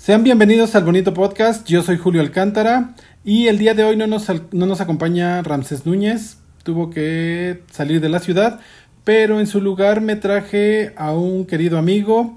[0.00, 1.68] Sean bienvenidos al bonito podcast.
[1.68, 5.84] Yo soy Julio Alcántara y el día de hoy no nos, no nos acompaña Ramsés
[5.84, 6.38] Núñez.
[6.62, 8.60] Tuvo que salir de la ciudad,
[9.04, 12.34] pero en su lugar me traje a un querido amigo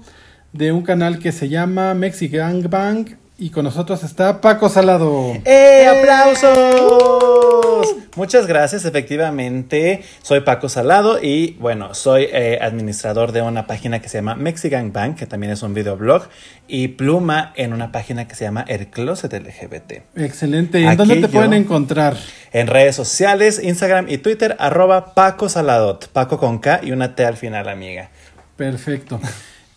[0.52, 5.32] de un canal que se llama Mexican Bang y con nosotros está Paco Salado.
[5.44, 5.86] ¡Eh!
[5.86, 7.96] ¡Aplausos!
[8.14, 10.04] Muchas gracias, efectivamente.
[10.22, 14.92] Soy Paco Salado y bueno, soy eh, administrador de una página que se llama Mexican
[14.92, 16.28] Bank, que también es un videoblog,
[16.68, 20.16] y pluma en una página que se llama El Closet LGBT.
[20.16, 20.80] Excelente.
[20.80, 22.16] ¿Y en dónde te pueden encontrar?
[22.52, 26.06] En redes sociales, Instagram y Twitter, arroba Paco Saladot.
[26.08, 28.10] Paco con K y una T al final, amiga.
[28.56, 29.20] Perfecto.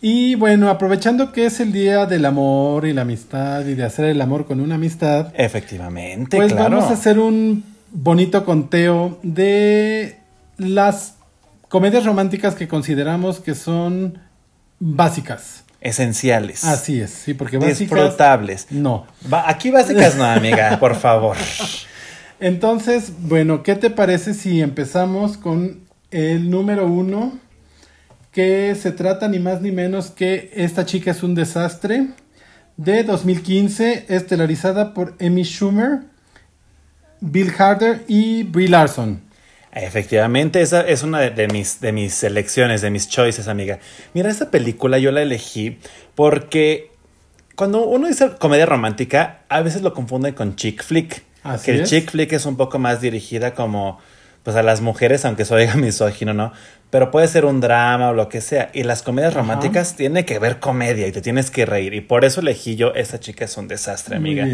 [0.00, 4.04] Y bueno, aprovechando que es el día del amor y la amistad y de hacer
[4.06, 5.32] el amor con una amistad.
[5.34, 10.18] Efectivamente, pues vamos a hacer un bonito conteo de
[10.56, 11.14] las
[11.68, 14.18] comedias románticas que consideramos que son
[14.78, 15.64] básicas.
[15.80, 16.64] Esenciales.
[16.64, 17.78] Así es, sí, porque básicas.
[17.78, 18.66] Disfrutables.
[18.70, 19.06] No.
[19.46, 21.36] aquí básicas no, amiga, por favor.
[22.40, 27.38] Entonces, bueno, ¿qué te parece si empezamos con el número uno?
[28.38, 32.10] Que se trata ni más ni menos que Esta chica es un desastre
[32.76, 36.02] de 2015, estelarizada por Amy Schumer,
[37.20, 39.22] Bill Harder y Brie Larson.
[39.72, 43.80] Efectivamente, esa es una de, mis, de mis selecciones, de mis choices, amiga.
[44.14, 45.76] Mira, esta película yo la elegí
[46.14, 46.92] porque
[47.56, 51.24] cuando uno dice comedia romántica, a veces lo confunden con chick flick.
[51.64, 53.98] que el chick flick es un poco más dirigida como
[54.44, 56.52] pues a las mujeres, aunque eso diga misógino, ¿no?
[56.90, 58.70] Pero puede ser un drama o lo que sea.
[58.72, 61.92] Y las comedias románticas tienen que ver comedia y te tienes que reír.
[61.94, 64.46] Y por eso elegí yo, esta chica es un desastre, amiga.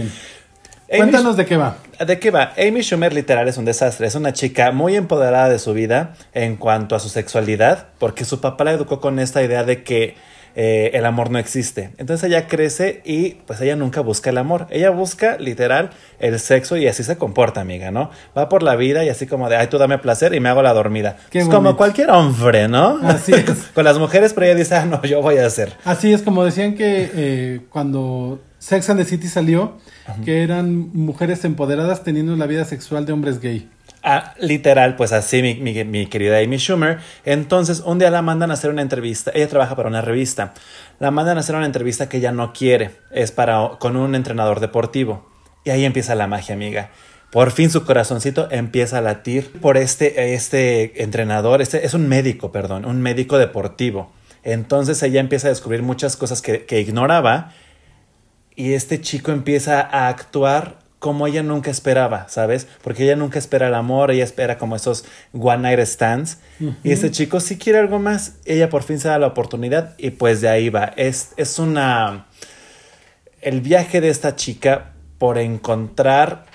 [0.88, 1.78] Cuéntanos de qué va.
[2.06, 2.52] ¿De qué va?
[2.58, 4.06] Amy Schumer literal es un desastre.
[4.06, 8.40] Es una chica muy empoderada de su vida en cuanto a su sexualidad, porque su
[8.40, 10.16] papá la educó con esta idea de que
[10.56, 11.90] eh, el amor no existe.
[11.98, 14.66] Entonces ella crece y pues ella nunca busca el amor.
[14.70, 18.10] Ella busca literal el sexo y así se comporta, amiga, ¿no?
[18.36, 20.62] Va por la vida y así como de, ay, tú dame placer y me hago
[20.62, 21.16] la dormida.
[21.32, 23.00] es como cualquier hombre, ¿no?
[23.02, 23.44] Así es.
[23.74, 25.72] Con las mujeres, pero ella dice, ah, no, yo voy a hacer.
[25.84, 29.76] Así es, como decían que eh, cuando Sex and the City salió,
[30.24, 33.68] que eran mujeres empoderadas teniendo la vida sexual de hombres gay.
[34.06, 36.98] Ah, literal, pues así mi, mi, querida Amy Schumer.
[37.24, 39.30] Entonces, un día la mandan a hacer una entrevista.
[39.34, 40.52] Ella trabaja para una revista.
[40.98, 42.90] La mandan a hacer una entrevista que ella no quiere.
[43.10, 45.26] Es para con un entrenador deportivo.
[45.64, 46.90] Y ahí empieza la magia, amiga.
[47.32, 51.62] Por fin su corazoncito empieza a latir por este, este entrenador.
[51.62, 54.12] Este es un médico, perdón, un médico deportivo.
[54.42, 57.52] Entonces ella empieza a descubrir muchas cosas que, que ignoraba.
[58.54, 62.66] Y este chico empieza a actuar como ella nunca esperaba, ¿sabes?
[62.82, 65.04] Porque ella nunca espera el amor, ella espera como esos
[65.38, 66.38] one night stands.
[66.82, 70.12] Y ese chico sí quiere algo más, ella por fin se da la oportunidad y
[70.12, 70.94] pues de ahí va.
[70.96, 72.24] Es, es una...
[73.42, 76.46] El viaje de esta chica por encontrar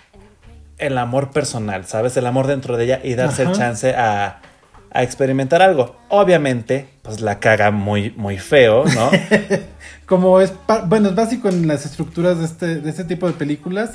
[0.79, 2.17] el amor personal, ¿sabes?
[2.17, 4.41] El amor dentro de ella y darse el chance a,
[4.89, 5.95] a experimentar algo.
[6.09, 9.11] Obviamente, pues la caga muy, muy feo, ¿no?
[10.07, 10.51] Como es,
[10.87, 13.91] bueno, es básico en las estructuras de este, de este tipo de películas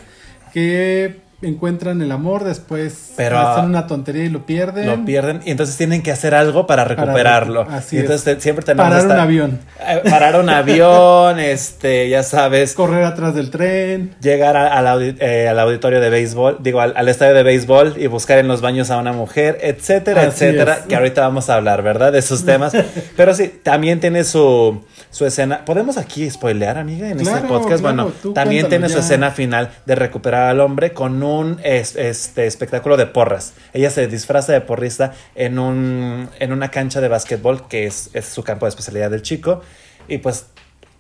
[0.55, 4.87] que encuentran el amor, después Pero, hacen una tontería y lo pierden.
[4.87, 7.67] Lo pierden y entonces tienen que hacer algo para recuperarlo.
[7.69, 9.61] así entonces siempre tenemos parar un avión.
[9.81, 12.75] Eh, parar un avión, este, ya sabes.
[12.75, 14.15] Correr atrás del tren.
[14.21, 18.49] Llegar al, eh, al, auditorio de béisbol, digo, al, estadio de béisbol y buscar en
[18.49, 22.13] los baños a una mujer, etcétera, etcétera, que ahorita vamos a hablar, ¿verdad?
[22.13, 22.73] De esos temas.
[23.17, 25.65] Pero sí, también tiene su, su escena.
[25.65, 27.83] ¿Podemos aquí spoilear, amiga, en este podcast?
[27.83, 32.97] bueno, también tiene su escena final de recuperar al hombre con un un este, espectáculo
[32.97, 33.55] de porras.
[33.73, 38.27] Ella se disfraza de porrista en, un, en una cancha de básquetbol, que es, es
[38.27, 39.63] su campo de especialidad del chico.
[40.07, 40.47] Y pues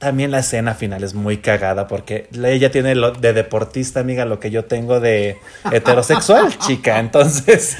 [0.04, 4.38] también la escena final es muy cagada porque ella tiene lo de deportista, amiga, lo
[4.38, 5.38] que yo tengo de
[5.72, 6.98] heterosexual, chica.
[6.98, 7.78] Entonces,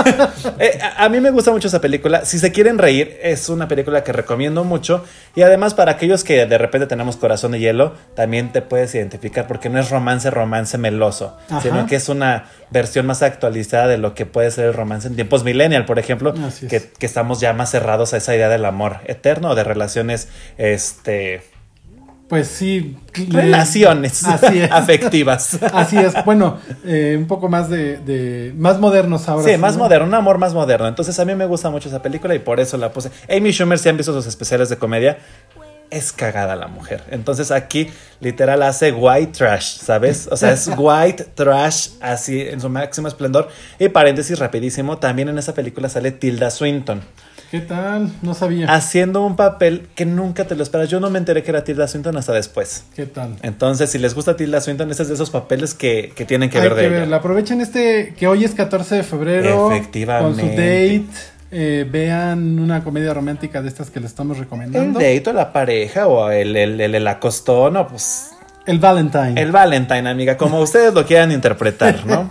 [0.58, 2.26] eh, a, mí me gusta mucho esa película.
[2.26, 5.02] Si se quieren reír, es una película que recomiendo mucho.
[5.34, 9.46] Y además, para aquellos que de repente tenemos corazón de hielo, también te puedes identificar
[9.46, 14.12] porque no es romance, romance meloso, sino que es una versión más actualizada de lo
[14.12, 16.34] que puede ser el romance en tiempos millennial, por ejemplo,
[16.68, 20.28] que, que estamos ya más cerrados a esa idea del amor eterno o de relaciones,
[20.58, 21.40] este
[22.32, 22.96] pues sí.
[23.28, 24.24] Relaciones
[24.70, 25.58] afectivas.
[25.70, 26.14] Así es.
[26.24, 29.46] Bueno, eh, un poco más de, Más modernos ahora.
[29.46, 30.88] Sí, más moderno, un amor más moderno.
[30.88, 33.10] Entonces a mí me gusta mucho esa película y por eso la puse.
[33.28, 35.18] Amy Schumer, si han visto sus especiales de comedia,
[35.90, 37.04] es cagada la mujer.
[37.10, 37.90] Entonces aquí
[38.20, 40.26] literal hace white trash, ¿sabes?
[40.32, 43.50] O sea, es white trash así en su máximo esplendor.
[43.78, 47.02] Y paréntesis rapidísimo, también en esa película sale Tilda Swinton
[47.52, 48.10] ¿Qué tal?
[48.22, 48.72] No sabía.
[48.72, 50.88] Haciendo un papel que nunca te lo esperas.
[50.88, 52.84] Yo no me enteré que era Tilda Swinton hasta después.
[52.96, 53.36] ¿Qué tal?
[53.42, 56.58] Entonces, si les gusta Tilda Swinton, este es de esos papeles que, que tienen que
[56.60, 57.04] ver de ella.
[57.04, 59.70] La aprovechen este, que hoy es 14 de febrero.
[59.70, 60.40] Efectivamente.
[60.40, 61.04] Con su date.
[61.50, 64.98] Eh, vean una comedia romántica de estas que le estamos recomendando.
[64.98, 68.30] El date o la pareja o el, el, el, el acostón o pues...
[68.64, 69.38] El Valentine.
[69.38, 72.30] El Valentine, amiga, como ustedes lo quieran interpretar, ¿no?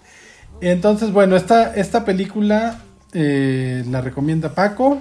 [0.62, 2.78] Entonces, bueno, esta, esta película
[3.14, 5.00] eh, la recomienda Paco.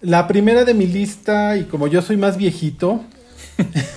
[0.00, 3.04] La primera de mi lista, y como yo soy más viejito.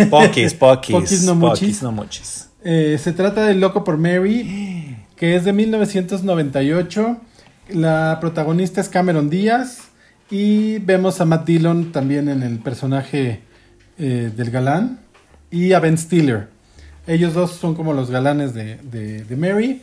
[0.10, 0.96] Pokis, pokis.
[0.96, 1.82] Pokis no muchis.
[1.82, 2.50] no muchis.
[2.64, 7.18] Eh, se trata de Loco por Mary, que es de 1998.
[7.70, 9.90] La protagonista es Cameron Díaz.
[10.32, 13.42] Y vemos a Matt Dillon también en el personaje
[14.00, 15.00] eh, del galán.
[15.52, 16.50] Y a Ben Stiller.
[17.08, 19.82] Ellos dos son como los galanes de, de, de Mary.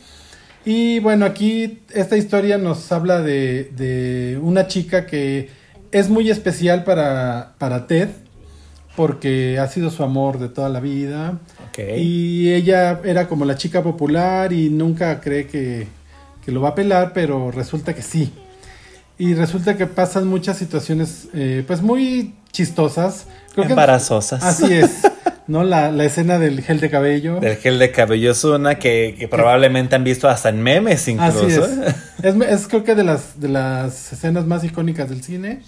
[0.65, 5.49] Y bueno, aquí esta historia nos habla de, de una chica que
[5.91, 8.09] es muy especial para, para, Ted
[8.95, 11.39] porque ha sido su amor de toda la vida.
[11.69, 12.01] Okay.
[12.01, 15.87] Y ella era como la chica popular y nunca cree que,
[16.45, 18.31] que, lo va a pelar, pero resulta que sí.
[19.17, 23.25] Y resulta que pasan muchas situaciones eh, pues muy chistosas.
[23.53, 24.41] Creo Embarazosas.
[24.41, 24.91] Que, así es.
[25.47, 25.63] ¿no?
[25.63, 27.39] La, la, escena del gel de cabello.
[27.39, 31.39] Del gel de cabello es una que, que probablemente han visto hasta en memes incluso.
[31.39, 31.53] Así
[32.23, 32.35] es.
[32.35, 32.35] es.
[32.35, 32.67] es.
[32.67, 35.61] creo que de las, de las escenas más icónicas del cine.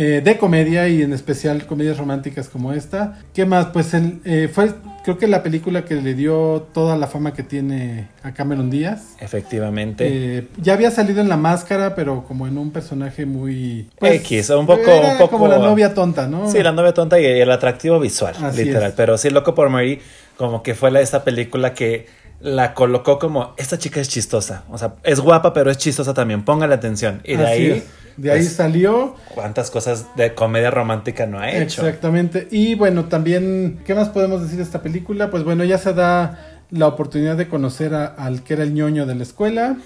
[0.00, 3.18] Eh, de comedia y en especial comedias románticas como esta.
[3.34, 3.66] ¿Qué más?
[3.66, 4.72] Pues el, eh, fue
[5.02, 9.16] creo que la película que le dio toda la fama que tiene a Cameron Díaz.
[9.18, 10.06] Efectivamente.
[10.06, 13.90] Eh, ya había salido en La Máscara, pero como en un personaje muy...
[13.98, 15.32] Pues, X, un poco, un poco...
[15.32, 16.48] Como la novia tonta, ¿no?
[16.48, 18.90] Sí, la novia tonta y el atractivo visual, Así literal.
[18.90, 18.94] es.
[18.94, 19.98] Pero sí, Loco por Mary,
[20.36, 22.06] como que fue la, esta película que
[22.40, 24.62] la colocó como, esta chica es chistosa.
[24.70, 26.44] O sea, es guapa, pero es chistosa también.
[26.44, 27.20] Póngale atención.
[27.24, 27.70] Y de Así ahí...
[27.70, 27.84] es.
[28.18, 29.14] De ahí pues, salió.
[29.34, 31.86] ¿Cuántas cosas de comedia romántica no ha hecho?
[31.86, 32.48] Exactamente.
[32.50, 35.30] Y bueno, también, ¿qué más podemos decir de esta película?
[35.30, 39.06] Pues bueno, ya se da la oportunidad de conocer a, al que era el ñoño
[39.06, 39.76] de la escuela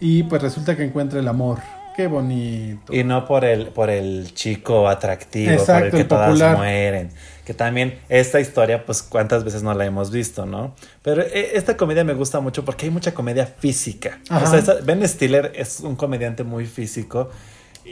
[0.00, 1.58] y pues resulta que encuentra el amor.
[1.96, 2.92] Qué bonito.
[2.94, 6.56] Y no por el, por el chico atractivo, Exacto, por el que el todas popular.
[6.56, 7.10] mueren.
[7.44, 10.74] Que también esta historia, pues cuántas veces no la hemos visto, ¿no?
[11.02, 14.18] Pero eh, esta comedia me gusta mucho porque hay mucha comedia física.
[14.30, 17.30] O sea, esta- Ben Stiller es un comediante muy físico.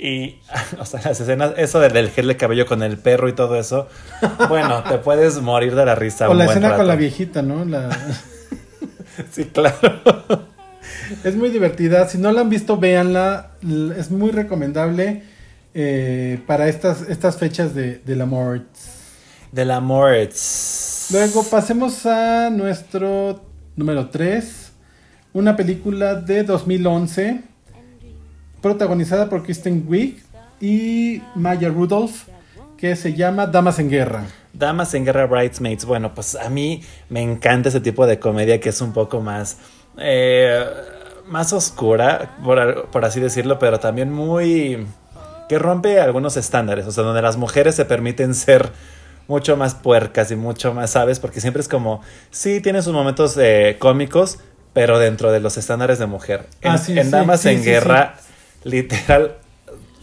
[0.01, 0.37] Y,
[0.79, 3.59] o sea, las escenas, eso del, del gel de cabello con el perro y todo
[3.59, 3.89] eso,
[4.49, 6.29] bueno, te puedes morir de la risa.
[6.29, 7.65] o un la buen escena con la viejita, ¿no?
[7.65, 7.89] La...
[9.31, 10.03] Sí, claro.
[11.25, 12.07] es muy divertida.
[12.07, 13.53] Si no la han visto, véanla.
[13.97, 15.23] Es muy recomendable
[15.73, 18.67] eh, para estas, estas fechas de, del amor.
[19.53, 20.13] Del amor.
[21.13, 23.43] Luego pasemos a nuestro
[23.75, 24.73] número 3.
[25.33, 27.56] Una película de 2011
[28.63, 30.23] protagonizada por Kristen Wiig
[30.61, 32.25] y Maya Rudolph
[32.77, 34.25] que se llama Damas en Guerra.
[34.53, 35.85] Damas en Guerra Bridesmaids.
[35.87, 39.57] Bueno, pues a mí me encanta ese tipo de comedia que es un poco más.
[39.99, 40.65] eh,
[41.27, 44.87] más oscura, por, por así decirlo, pero también muy.
[45.49, 46.87] que rompe algunos estándares.
[46.87, 48.71] O sea, donde las mujeres se permiten ser
[49.27, 51.19] mucho más puercas y mucho más, ¿sabes?
[51.19, 52.01] Porque siempre es como.
[52.31, 54.39] Sí, tiene sus momentos eh, cómicos,
[54.73, 56.47] pero dentro de los estándares de mujer.
[56.61, 58.15] En, Ah, sí, en Damas sí, en Guerra,
[58.71, 59.37] literal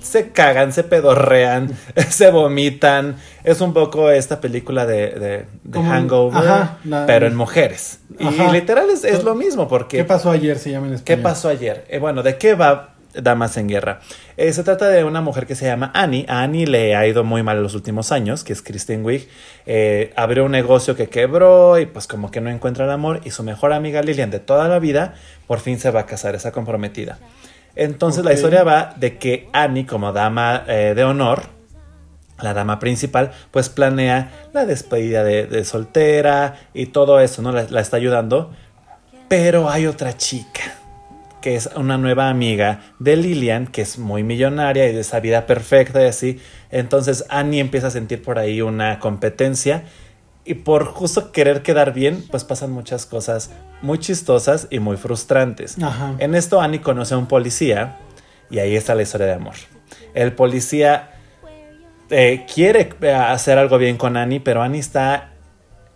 [0.01, 1.69] se cagan, se pedorrean,
[2.10, 3.15] se vomitan.
[3.43, 8.00] Es un poco esta película de, de- de Hangover, ajá, la- pero en mujeres.
[8.20, 9.98] Y literal es, es lo mismo, porque...
[9.98, 10.58] ¿Qué pasó ayer?
[10.60, 11.86] Se llama en ¿Qué pasó ayer?
[11.89, 14.01] Eh, bueno, ¿de qué va Damas en Guerra?
[14.38, 16.25] Eh, se trata de una mujer que se llama Annie.
[16.27, 19.27] A Annie le ha ido muy mal en los últimos años, que es Kristen Wiig.
[19.65, 23.22] Eh, abrió un negocio que quebró y pues como que no encuentra el amor.
[23.24, 25.13] Y su mejor amiga Lilian de toda la vida
[25.48, 27.20] por fin se va a casar, está comprometida.
[27.75, 31.44] Entonces la historia va de que Annie, como dama eh, de honor,
[32.39, 37.51] la dama principal, pues planea la despedida de, de soltera y todo eso, ¿no?
[37.51, 38.51] La, la está ayudando.
[39.27, 40.62] Pero hay otra chica,
[41.42, 45.48] que es una nueva amiga de Lilian, que es muy millonaria y de esa vida
[45.48, 46.39] perfecta y así.
[46.70, 49.86] Entonces Annie empieza a sentir por ahí una competencia.
[50.45, 55.77] Y por justo querer quedar bien, pues pasan muchas cosas muy chistosas y muy frustrantes.
[55.81, 56.15] Ajá.
[56.19, 57.97] En esto Annie conoce a un policía
[58.50, 59.55] y ahí está la historia de amor.
[60.13, 61.12] El policía
[62.09, 65.31] eh, quiere eh, hacer algo bien con Annie, pero Annie está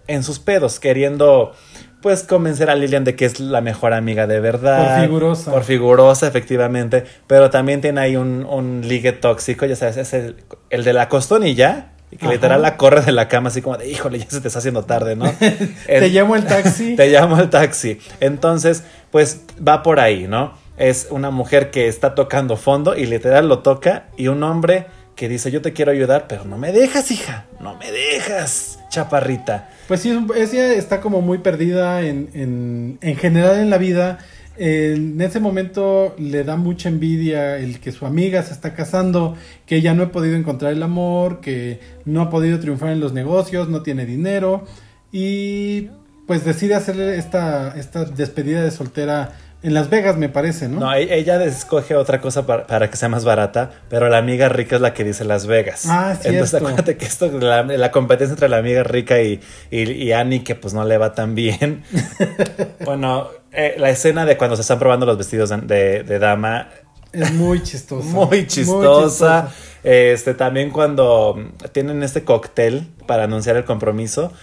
[0.07, 1.53] en sus pedos, queriendo
[2.01, 4.95] pues convencer a Lilian de que es la mejor amiga de verdad.
[4.95, 5.51] Por figurosa.
[5.51, 7.03] Por figurosa, efectivamente.
[7.27, 10.37] Pero también tiene ahí un, un ligue tóxico, ya sabes, es el,
[10.69, 11.91] el de la costonilla.
[12.11, 12.33] Y que Ajá.
[12.33, 14.83] literal la corre de la cama así como de, híjole, ya se te está haciendo
[14.85, 15.29] tarde, ¿no?
[15.39, 16.95] Te En- llamo el taxi.
[16.97, 17.99] te llamo al taxi.
[18.21, 20.53] Entonces, pues va por ahí, ¿no?
[20.77, 24.85] es una mujer que está tocando fondo y literal lo toca y un hombre
[25.15, 29.71] que dice yo te quiero ayudar, pero no me dejas, hija, no me dejas, chaparrita.
[29.87, 34.19] Pues sí, ella está como muy perdida en, en, en general en la vida.
[34.59, 39.35] En ese momento le da mucha envidia el que su amiga se está casando,
[39.65, 43.13] que ella no ha podido encontrar el amor, que no ha podido triunfar en los
[43.13, 44.65] negocios, no tiene dinero
[45.11, 45.89] y
[46.25, 49.33] pues decide hacer esta, esta despedida de soltera
[49.63, 50.79] en Las Vegas, me parece, ¿no?
[50.79, 54.75] No, e-, ella escoge otra cosa para, que sea más barata, pero la amiga rica
[54.75, 55.85] es la que dice Las Vegas.
[55.87, 56.29] Ah, cierto.
[56.29, 60.55] Entonces acuérdate que esto, la, la competencia entre la amiga rica y, y, Annie, que
[60.55, 61.83] pues no le va tan bien.
[62.85, 66.69] bueno, eh, la escena de cuando se están probando los vestidos de, de, dama.
[67.11, 68.07] Es muy chistosa.
[68.13, 69.49] Muy chistosa.
[69.83, 71.37] Este, también cuando
[71.71, 74.33] tienen este cóctel para anunciar el compromiso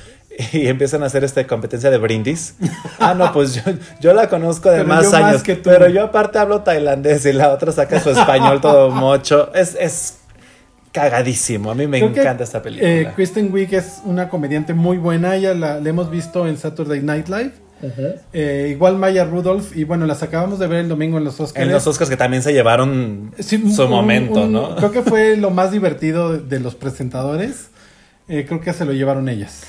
[0.52, 2.54] y empiezan a hacer esta competencia de brindis.
[2.98, 3.62] Ah, no, pues
[4.00, 7.72] yo, la conozco de más años, que pero yo aparte hablo tailandés y la otra
[7.72, 9.52] saca su español todo mocho.
[9.54, 10.18] Es, es
[10.92, 11.70] cagadísimo.
[11.70, 12.88] A mí me encanta esta película.
[12.88, 15.36] Eh, Kristen Wiig es una comediante muy buena.
[15.36, 17.52] Ella la, hemos visto en Saturday Night Live.
[18.32, 21.66] Eh, igual Maya Rudolph, y bueno, las acabamos de ver el domingo en los Oscars.
[21.66, 24.76] En los Oscars que también se llevaron su momento, ¿no?
[24.76, 27.68] Creo que fue lo más divertido de los presentadores.
[28.26, 29.64] Eh, creo que se lo llevaron ellas.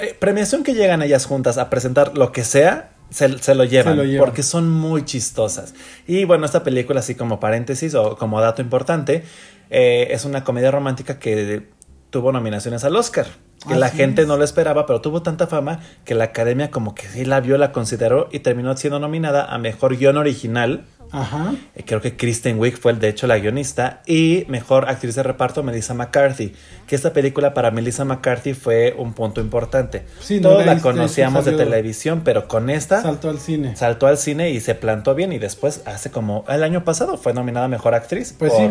[0.00, 4.42] Eh, premiación que llegan ellas juntas a presentar lo que sea, se, lo llevan, porque
[4.42, 5.74] son muy chistosas.
[6.06, 9.24] Y bueno, esta película, así como paréntesis o como dato importante,
[9.70, 11.68] eh, es una comedia romántica que
[12.10, 13.26] tuvo nominaciones al Oscar.
[13.68, 17.06] Que la gente no lo esperaba, pero tuvo tanta fama que la academia como que
[17.08, 21.54] sí la vio, la consideró y terminó siendo nominada a Mejor Guión Original Ajá.
[21.74, 25.62] Eh, creo que Kristen Wiig fue de hecho la guionista y mejor actriz de reparto
[25.62, 26.52] Melissa McCarthy,
[26.86, 30.04] que esta película para Melissa McCarthy fue un punto importante.
[30.20, 33.76] Sí, Todos la conocíamos de televisión, pero con esta saltó al cine.
[33.76, 37.32] Saltó al cine y se plantó bien y después hace como el año pasado fue
[37.32, 38.34] nominada mejor actriz.
[38.38, 38.68] Pues sí,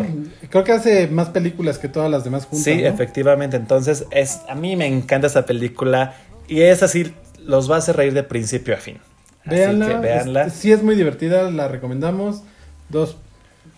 [0.48, 2.64] creo que hace más películas que todas las demás juntas.
[2.64, 6.14] Sí, efectivamente, entonces es a mí me encanta esta película
[6.48, 8.98] y es así los va a hacer reír de principio a fin.
[9.50, 10.50] Véanla.
[10.50, 12.42] sí es muy divertida, la recomendamos.
[12.88, 13.16] Dos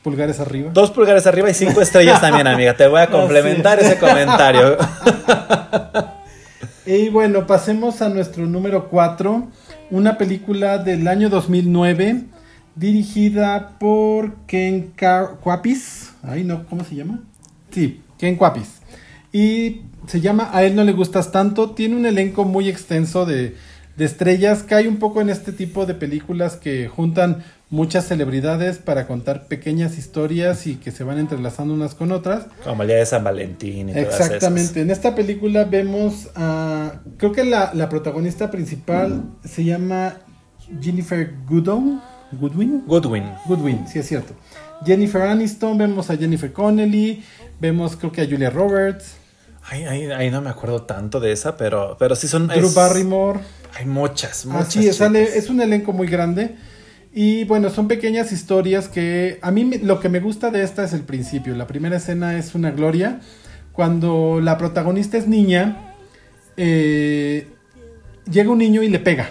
[0.02, 0.71] pulgares arriba.
[0.73, 2.76] Dos pulgares arriba y cinco estrellas también, amiga.
[2.76, 4.76] Te voy a complementar ese comentario.
[6.87, 9.49] y bueno, pasemos a nuestro número cuatro.
[9.91, 12.25] Una película del año 2009
[12.75, 14.93] dirigida por Ken
[15.41, 16.12] Kwapis.
[16.23, 17.21] Ay, no, ¿cómo se llama?
[17.71, 18.81] Sí, Ken Kwapis.
[19.33, 21.71] Y se llama A él no le gustas tanto.
[21.71, 23.57] Tiene un elenco muy extenso de
[23.96, 24.62] de estrellas.
[24.62, 29.96] Cae un poco en este tipo de películas que juntan muchas celebridades para contar pequeñas
[29.96, 32.46] historias y que se van entrelazando unas con otras.
[32.62, 34.82] Como el día de San Valentín y Exactamente.
[34.82, 37.00] En esta película vemos a.
[37.16, 40.18] Creo que la, protagonista principal se llama
[40.80, 42.00] Jennifer Goodwin.
[42.32, 42.84] Goodwin.
[42.87, 43.25] Goodwin.
[43.46, 44.34] Goodwin, sí es cierto.
[44.84, 47.22] Jennifer Aniston, vemos a Jennifer Connelly,
[47.61, 49.16] vemos creo que a Julia Roberts.
[49.70, 52.49] Ahí, no me acuerdo tanto de esa, pero, pero sí son...
[52.49, 53.40] Drew Barrymore.
[53.75, 54.69] Hay muchas, muchas.
[54.69, 56.57] Así es, es un elenco muy grande.
[57.14, 60.95] Y bueno, son pequeñas historias que a mí lo que me gusta de esta es
[60.95, 61.55] el principio.
[61.55, 63.21] La primera escena es una gloria.
[63.73, 65.95] Cuando la protagonista es niña,
[66.57, 67.49] eh,
[68.31, 69.31] llega un niño y le pega.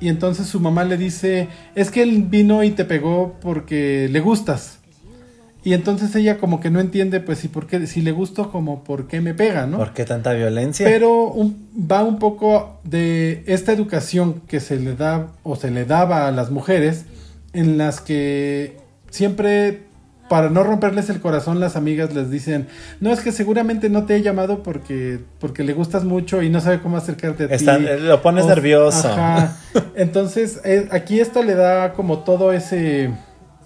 [0.00, 4.20] Y entonces su mamá le dice, es que él vino y te pegó porque le
[4.20, 4.77] gustas.
[5.64, 8.84] Y entonces ella como que no entiende, pues, si, por qué, si le gusto, como
[8.84, 9.78] por qué me pega, ¿no?
[9.78, 10.86] ¿Por qué tanta violencia?
[10.86, 11.34] Pero
[11.74, 16.30] va un poco de esta educación que se le da o se le daba a
[16.30, 17.06] las mujeres,
[17.52, 18.76] en las que
[19.10, 19.82] siempre,
[20.28, 22.68] para no romperles el corazón, las amigas les dicen,
[23.00, 26.60] no, es que seguramente no te he llamado porque, porque le gustas mucho y no
[26.60, 27.66] sabe cómo acercarte a ti.
[27.68, 29.10] Eh, lo pones nervioso.
[29.96, 33.10] Entonces, eh, aquí esto le da como todo ese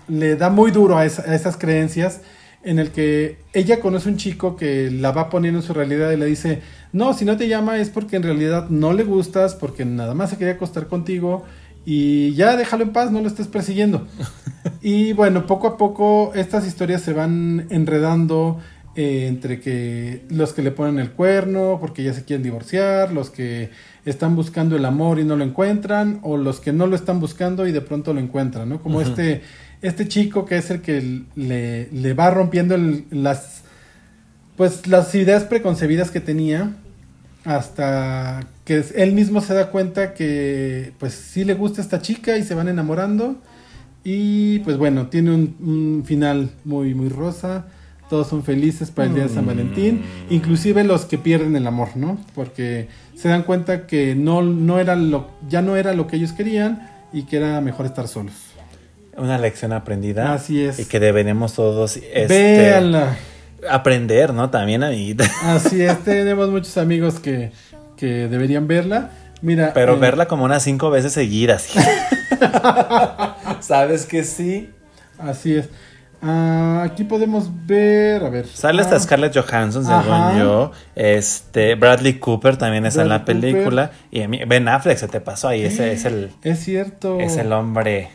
[0.08, 2.20] le da muy duro a, esas creencias
[2.64, 6.16] en el que ella conoce un chico que la va poniendo en su realidad y
[6.16, 9.84] le dice, no, si no te llama es porque en realidad no le gustas, porque
[9.84, 11.44] nada más se quería acostar contigo
[11.84, 14.06] y ya déjalo en paz, no lo estés persiguiendo.
[14.82, 18.60] y bueno, poco a poco estas historias se van enredando
[18.94, 23.30] eh, entre que los que le ponen el cuerno porque ya se quieren divorciar, los
[23.30, 23.70] que
[24.04, 27.66] están buscando el amor y no lo encuentran, o los que no lo están buscando
[27.66, 28.82] y de pronto lo encuentran, ¿no?
[28.82, 29.42] Como este
[29.82, 32.78] este chico que es el que le, va rompiendo
[33.10, 33.62] las
[34.56, 36.76] pues las ideas preconcebidas que tenía
[37.44, 42.44] hasta que él mismo se da cuenta que pues sí le gusta esta chica y
[42.44, 43.36] se van enamorando.
[44.04, 47.66] Y pues bueno tiene un, final muy muy rosa.
[48.08, 50.34] Todos son felices para el día de San Valentín mm.
[50.34, 54.96] inclusive los que pierden el amor no porque se dan cuenta que no no era
[54.96, 58.51] lo ya no era lo que ellos querían y que era mejor estar solos
[59.16, 60.32] Una lección aprendida.
[60.34, 60.78] Así es.
[60.78, 63.16] Y que deberemos todos este, Véanla.
[63.70, 64.48] aprender, ¿no?
[64.50, 65.24] También, amiguita.
[65.44, 67.52] Así es, tenemos muchos amigos que,
[67.96, 69.10] que deberían verla.
[69.42, 69.72] Mira.
[69.74, 71.68] Pero eh, verla como unas cinco veces seguidas.
[73.60, 74.70] ¿Sabes que sí?
[75.18, 75.68] Así es.
[76.24, 78.46] Ah, aquí podemos ver, a ver.
[78.46, 80.38] Sale hasta Ah, Scarlett Johansson, según Ajá.
[80.38, 80.70] yo.
[80.94, 83.90] Este, Bradley Cooper también está en la Bradley película.
[84.12, 85.64] Y a mí- Ben Affleck se te pasó ahí.
[85.64, 87.18] Ese es el, Es cierto.
[87.18, 88.10] es el hombre.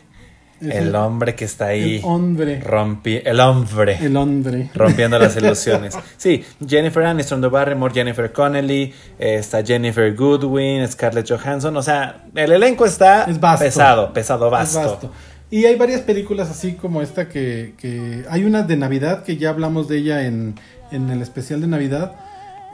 [0.60, 1.96] Es el el- hombre que está ahí.
[1.98, 2.60] El hombre.
[2.62, 3.96] rompi- el hombre.
[4.00, 4.70] El hombre.
[4.74, 5.96] rompiendo las ilusiones.
[6.16, 12.24] Sí, Jennifer Aniston de Barrymore, Jennifer Connelly, eh, está Jennifer Goodwin, Scarlett Johansson, o sea,
[12.34, 13.64] el elenco está Es vasto.
[13.64, 14.80] pesado, pesado, Es vasto.
[14.80, 15.12] vasto.
[15.50, 19.48] Y hay varias películas así como esta que, que hay una de Navidad que ya
[19.50, 20.56] hablamos de ella en,
[20.92, 22.12] en el especial de Navidad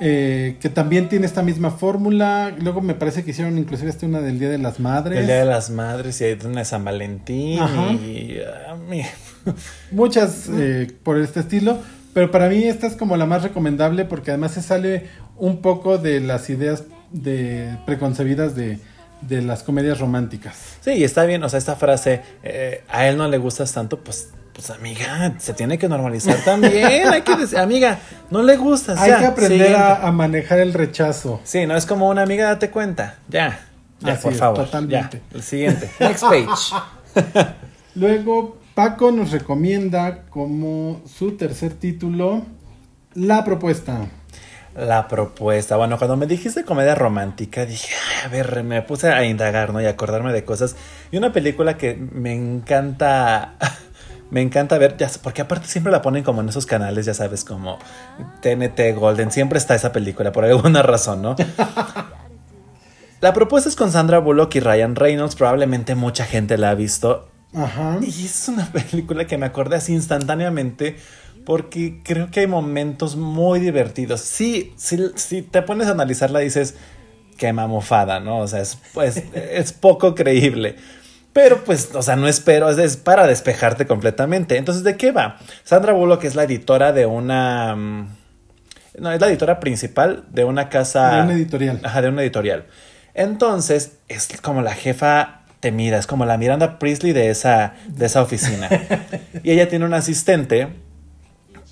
[0.07, 2.55] eh, que también tiene esta misma fórmula.
[2.61, 5.19] Luego me parece que hicieron inclusive esta una del Día de las Madres.
[5.19, 7.93] El Día de las Madres y hay una de San Valentín Ajá.
[7.93, 8.37] y
[8.69, 8.77] ah,
[9.91, 11.79] Muchas eh, por este estilo.
[12.13, 15.07] Pero para mí esta es como la más recomendable porque además se sale
[15.39, 18.81] un poco de las ideas de preconcebidas de,
[19.23, 20.77] de las comedias románticas.
[20.83, 24.29] Sí, está bien, o sea, esta frase, eh, a él no le gustas tanto, pues,
[24.55, 27.99] pues amiga, se tiene que normalizar también, hay que decir, amiga,
[28.31, 28.99] no le gustas.
[29.01, 31.41] Hay que aprender a, a manejar el rechazo.
[31.45, 33.61] Sí, no es como una amiga, date cuenta, ya,
[34.01, 35.21] ya, Así por es, favor, totalmente.
[35.31, 36.75] ya, el siguiente, next page.
[37.97, 42.45] Luego, Paco nos recomienda como su tercer título
[43.15, 44.07] La propuesta.
[44.77, 45.77] La propuesta.
[45.77, 49.81] Bueno, cuando me dijiste comedia romántica, dije, "Ay, a ver, me puse a indagar, ¿no?
[49.81, 50.75] Y acordarme de cosas.
[51.13, 53.55] Y una película que me encanta.
[54.35, 57.45] Me encanta ver, ya, porque aparte siempre la ponen como en esos canales, ya sabes,
[57.45, 57.79] como
[58.41, 61.37] TNT Golden, siempre está esa película por alguna razón, ¿no?
[63.21, 67.29] La propuesta es con Sandra Bullock y Ryan Reynolds, probablemente mucha gente la ha visto.
[67.55, 68.01] Ajá.
[68.03, 70.97] Y es una película que me acordé así instantáneamente
[71.47, 74.21] porque creo que hay momentos muy divertidos.
[74.21, 76.75] Sí, sí, si te pones a analizarla dices
[77.39, 78.39] que mamofada, ¿no?
[78.39, 80.75] O sea, es, pues, es poco creíble.
[81.35, 84.57] Pero pues, o sea, no espero, es, es para despejarte completamente.
[84.57, 85.37] Entonces, ¿de qué va?
[85.65, 87.75] Sandra Bullock es la editora de una...
[87.77, 88.09] mm,
[89.01, 91.17] No, es la editora principal de una casa...
[91.17, 91.81] De una editorial.
[91.83, 92.67] Ajá, de una editorial.
[93.15, 98.23] Entonces, es como la jefa temida, es como la Miranda Priestley de esa, de esa
[98.23, 98.69] oficina.
[99.43, 100.69] y ella tiene un asistente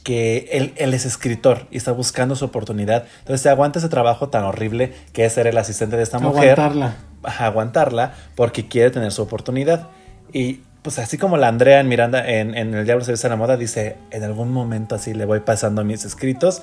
[0.02, 3.04] que él, él es escritor y está buscando su oportunidad.
[3.20, 6.58] Entonces se aguanta ese trabajo tan horrible que es ser el asistente de esta mujer.
[6.58, 6.96] Aguantarla.
[7.22, 9.88] Aguantarla porque quiere tener su oportunidad.
[10.32, 13.36] Y pues así como la Andrea en Miranda en, El Diablo se viste a la
[13.36, 16.62] moda dice, en algún momento así le voy pasando mis escritos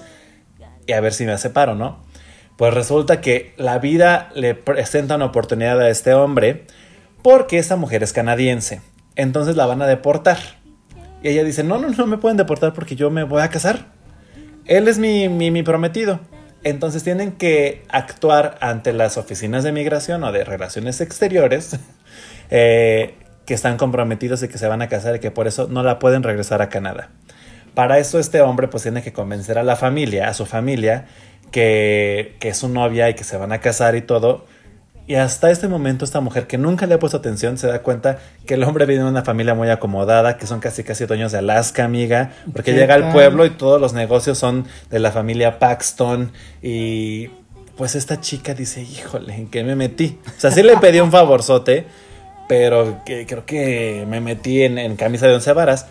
[0.86, 2.04] y a ver si me separo, ¿no?
[2.58, 6.66] Pues resulta que la vida le presenta una oportunidad a este hombre
[7.22, 8.82] porque esta mujer es canadiense.
[9.16, 10.38] Entonces la van a deportar.
[11.24, 13.88] Y ella dice, no, no, no me pueden deportar porque yo me voy a casar.
[14.66, 16.20] Él es mi, mi prometido.
[16.64, 21.80] Entonces tienen que actuar ante las oficinas de migración o de relaciones exteriores
[22.50, 25.84] eh, que están comprometidos y que se van a casar y que por eso no
[25.84, 27.10] la pueden regresar a Canadá.
[27.74, 31.08] Para eso este hombre pues tiene que convencer a la familia, a su familia,
[31.52, 34.46] que, que es su novia y que se van a casar y todo.
[35.10, 38.20] Y hasta este momento esta mujer que nunca le ha puesto atención se da cuenta
[38.46, 41.40] que el hombre viene de una familia muy acomodada, que son casi casi dueños de
[41.40, 45.58] Alaska, amiga, porque ¿Qué llega al pueblo y todos los negocios son de la familia
[45.58, 47.30] Paxton y
[47.76, 50.20] pues esta chica dice, híjole, ¿en qué me metí?
[50.28, 51.88] O sea, sí le pedí un favorzote,
[52.48, 55.88] pero que creo que me metí en, en camisa de once varas.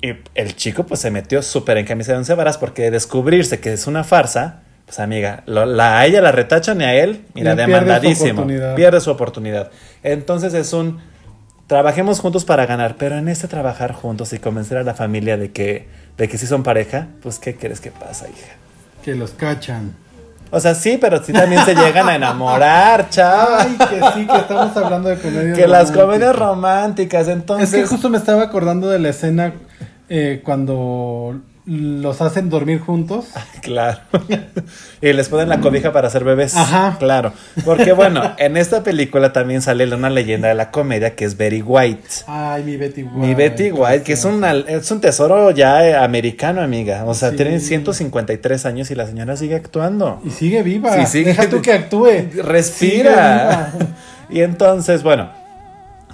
[0.00, 3.74] Y el chico pues se metió súper en camisa de once varas porque descubrirse que
[3.74, 7.54] es una farsa, pues amiga, lo- la, a ella la retachan y a él, mira,
[7.54, 8.32] Le pierde su demandadísimo.
[8.32, 8.74] oportunidad.
[8.74, 9.70] Pierde su oportunidad.
[10.02, 11.00] Entonces es un,
[11.66, 15.52] trabajemos juntos para ganar, pero en este trabajar juntos y convencer a la familia de
[15.52, 18.52] que, de que sí son pareja, pues ¿qué crees que pasa, hija?
[19.04, 19.92] Que los cachan.
[20.50, 23.62] O sea, sí, pero sí también se llegan a enamorar, chava.
[23.62, 26.04] Ay, que sí, que estamos hablando de comedias que las románticas.
[26.04, 27.72] comedias románticas, entonces...
[27.72, 29.54] Es que justo me estaba acordando de la escena
[30.08, 33.26] eh, cuando los hacen dormir juntos.
[33.64, 34.00] Claro.
[35.00, 36.54] y les ponen la cobija para hacer bebés.
[36.54, 36.96] Ajá.
[36.98, 37.32] Claro.
[37.64, 41.62] Porque bueno, en esta película también sale una leyenda de la comedia que es Betty
[41.62, 42.02] White.
[42.26, 43.16] Ay, mi Betty White.
[43.26, 47.04] Mi Betty White, que es, una, es un tesoro ya eh, americano, amiga.
[47.06, 47.36] O sea, Sí.
[47.36, 50.20] tiene 153 años y la señora sigue actuando.
[50.26, 50.94] Y sigue viva.
[51.06, 52.10] Sí, sigue- Deja tú que actúe.
[52.42, 53.72] Respira.
[54.30, 55.30] Y entonces, bueno,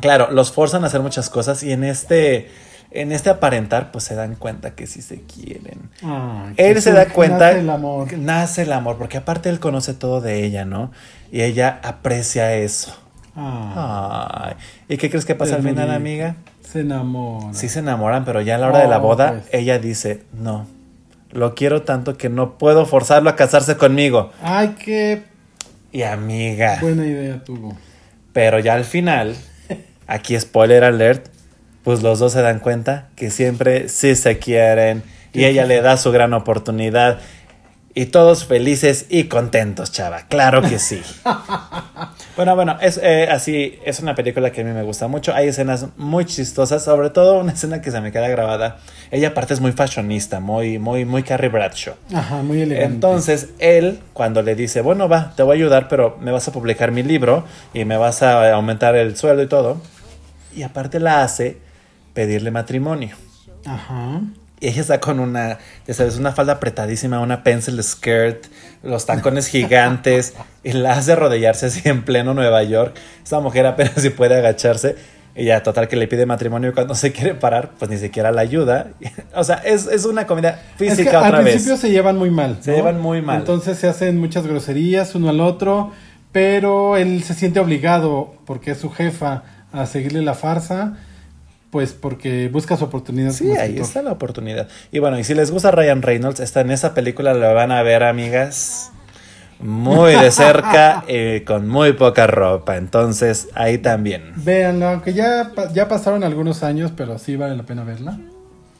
[0.00, 2.48] claro, los forzan a hacer muchas cosas y en este,
[2.92, 5.90] en este aparentar, pues se dan cuenta que sí se quieren.
[6.56, 7.48] Él se da cuenta.
[7.52, 8.08] nace el amor.
[8.08, 10.90] que Nace el amor, porque aparte él conoce todo de ella, ¿no?
[11.30, 12.96] Y ella aprecia eso.
[13.36, 14.54] Ah, Ay.
[14.88, 16.36] ¿Y qué crees que pasa al final, amiga?
[16.62, 17.54] Se enamoran.
[17.54, 19.44] Sí se enamoran, pero ya a la hora de la Oh, boda, pues.
[19.52, 20.66] ella dice, no,
[21.30, 24.30] lo quiero tanto que no puedo forzarlo a casarse conmigo.
[24.42, 25.22] Ay, qué
[25.92, 27.76] Y amiga, buena idea tuvo.
[28.32, 29.36] pero ya al final,
[30.06, 31.28] aquí spoiler alert,
[31.84, 35.96] pues los dos se dan cuenta que siempre sí se quieren y ella le da
[35.96, 37.18] su gran oportunidad.
[37.92, 40.22] Y todos felices y contentos, chava.
[40.28, 41.02] Claro que sí.
[42.36, 45.34] bueno, bueno, es eh, así, es una película que a mí me gusta mucho.
[45.34, 48.78] Hay escenas muy chistosas, sobre todo una escena que se me queda grabada.
[49.10, 51.94] Ella aparte es muy fashionista, muy, muy, muy Carrie Bradshaw.
[52.14, 52.94] Ajá, muy elegante.
[52.94, 56.52] Entonces, él, cuando le dice, bueno, va, te voy a ayudar, pero me vas a
[56.52, 59.80] publicar mi libro y me vas a aumentar el sueldo y todo.
[60.54, 61.58] Y aparte la hace
[62.20, 63.16] pedirle matrimonio.
[63.64, 64.20] Ajá.
[64.60, 65.56] Y ella está con una,
[65.86, 68.44] ya sabes, una falda apretadísima, una pencil skirt,
[68.82, 72.94] los tacones gigantes, y la hace arrodillarse así en pleno Nueva York.
[73.24, 74.96] Esta mujer apenas si puede agacharse.
[75.34, 78.32] Y ya, total, que le pide matrimonio y cuando se quiere parar, pues ni siquiera
[78.32, 78.88] la ayuda.
[79.34, 81.54] o sea, es, es una comida Es que física al otra vez.
[81.54, 82.58] principio se llevan muy mal.
[82.60, 83.38] Se llevan muy mal.
[83.38, 85.92] Entonces se hacen muchas groserías uno al otro,
[86.32, 90.98] pero él se siente obligado, porque es su jefa, a seguirle la farsa,
[91.70, 93.32] pues porque busca su oportunidad.
[93.32, 93.86] Sí, ahí escritor.
[93.86, 94.68] está la oportunidad.
[94.90, 97.82] Y bueno, y si les gusta Ryan Reynolds, está en esa película, la van a
[97.82, 98.90] ver, amigas,
[99.60, 102.76] muy de cerca y con muy poca ropa.
[102.76, 104.32] Entonces, ahí también.
[104.36, 108.18] Véanlo, aunque ya, ya pasaron algunos años, pero sí vale la pena verla.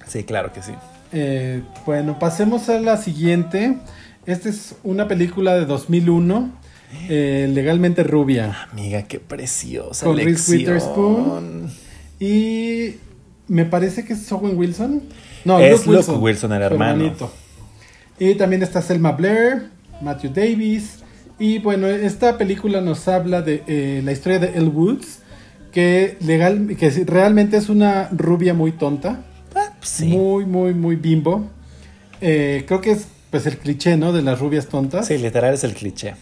[0.07, 0.73] Sí, claro que sí.
[1.13, 3.79] Eh, bueno, pasemos a la siguiente.
[4.27, 6.51] Esta es una película de 2001,
[7.09, 8.69] eh, legalmente rubia.
[8.73, 10.53] Amiga, qué preciosa Con Reese.
[10.53, 11.71] Witherspoon.
[12.21, 12.97] Y
[13.49, 15.03] me parece que es Owen Wilson.
[15.45, 17.03] No, Es Luke Wilson, el su hermano.
[17.05, 17.33] hermanito.
[18.19, 19.71] Y también está Selma Blair,
[20.03, 20.99] Matthew Davis.
[21.39, 25.21] Y bueno, esta película nos habla de eh, la historia de Elle Woods,
[25.73, 29.25] que, legal, que realmente es una rubia muy tonta.
[29.55, 30.09] Ah, pues sí.
[30.09, 31.49] Muy, muy, muy bimbo.
[32.21, 34.13] Eh, creo que es pues el cliché, ¿no?
[34.13, 35.07] De las rubias tontas.
[35.07, 36.15] Sí, literal es el cliché.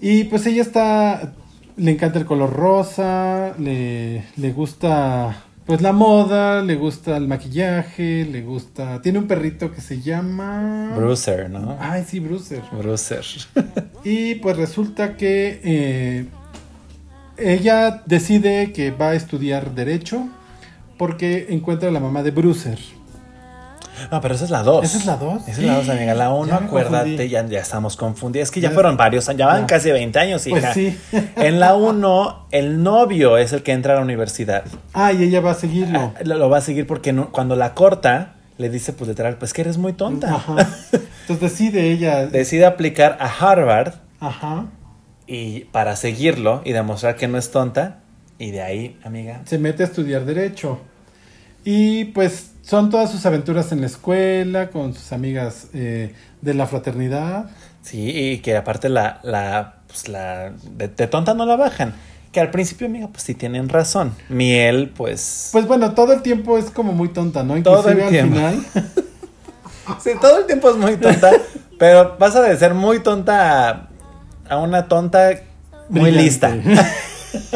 [0.00, 1.34] Y pues ella está,
[1.78, 8.24] le encanta el color rosa, le, le gusta pues la moda, le gusta el maquillaje,
[8.24, 9.02] le gusta...
[9.02, 10.94] Tiene un perrito que se llama...
[10.96, 11.76] Bruiser, ¿no?
[11.78, 12.62] Ay, sí, Bruiser.
[12.72, 13.22] Bruiser.
[14.02, 16.26] Y pues resulta que eh,
[17.36, 20.26] ella decide que va a estudiar derecho
[20.96, 22.78] porque encuentra a la mamá de Bruiser.
[24.10, 24.84] No, pero esa es la 2.
[24.84, 25.42] ¿Esa es la dos?
[25.48, 26.14] Esa es la 2, amiga.
[26.14, 28.48] La 1, Ya me acuérdate, ya, ya estamos confundidos.
[28.48, 29.66] Es que ya Ya- fueron varios, ya van Ya.
[29.66, 30.60] casi 20 años, hija.
[30.60, 30.98] Pues sí.
[31.36, 34.64] En la 1, el novio es el que entra a la universidad.
[34.92, 36.12] Ah, y ella va a seguirlo.
[36.24, 39.52] Lo, lo va a seguir porque no- cuando la corta, le dice, pues literal, pues
[39.52, 40.34] que eres muy tonta.
[40.34, 40.56] Ajá.
[40.92, 42.26] Entonces decide ella.
[42.30, 44.66] Decide aplicar a Harvard Ajá.
[45.26, 48.00] y para seguirlo y demostrar que no es tonta.
[48.40, 49.42] Y de ahí, amiga.
[49.46, 50.78] se mete a estudiar derecho.
[51.64, 56.66] Y pues son todas sus aventuras en la escuela, con sus amigas eh, de la
[56.66, 57.46] fraternidad.
[57.82, 61.94] Sí, y que aparte la, la, pues la, de, de tonta no la bajan.
[62.32, 64.14] Que al principio, amiga, pues sí tienen razón.
[64.28, 65.48] Miel, pues...
[65.52, 67.60] Pues bueno, todo el tiempo es como muy tonta, ¿no?
[67.62, 68.36] Todo el Inclusive al tiempo.
[68.36, 68.66] final.
[70.04, 71.30] Sí, todo el tiempo es muy tonta,
[71.78, 73.88] pero pasa de ser muy tonta a,
[74.50, 75.30] a una tonta
[75.88, 76.22] muy Brillante.
[76.22, 76.54] lista.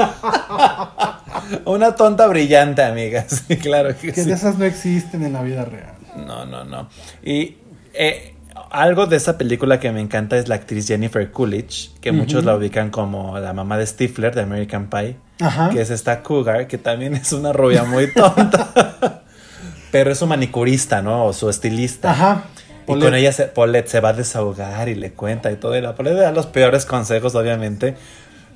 [1.64, 3.24] una tonta brillante, amiga.
[3.48, 4.28] Sí, claro que Que sí.
[4.28, 5.94] de esas no existen en la vida real.
[6.26, 6.88] No, no, no.
[7.22, 7.56] Y
[7.94, 8.34] eh,
[8.70, 12.54] algo de esa película que me encanta es la actriz Jennifer Coolidge, que muchos la
[12.56, 15.70] ubican como la mamá de Stifler de American Pie, Ajá.
[15.70, 19.22] que es esta Cougar, que también es una rubia muy tonta.
[19.90, 21.26] Pero es su manicurista, ¿no?
[21.26, 22.12] O su estilista.
[22.12, 22.44] Ajá.
[22.88, 25.76] Y con ella se, Paulette se va a desahogar y le cuenta y todo.
[25.76, 27.94] Y la Paulette le da los peores consejos, obviamente.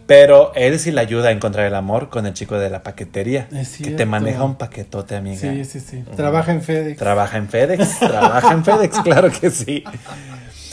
[0.06, 3.48] Pero él sí le ayuda a encontrar el amor con el chico de la paquetería.
[3.52, 5.40] Es que te maneja un paquetote, amiga.
[5.40, 6.04] Sí, sí, sí.
[6.14, 6.96] Trabaja en FedEx.
[6.98, 9.82] Trabaja en FedEx, trabaja en FedEx, claro que sí.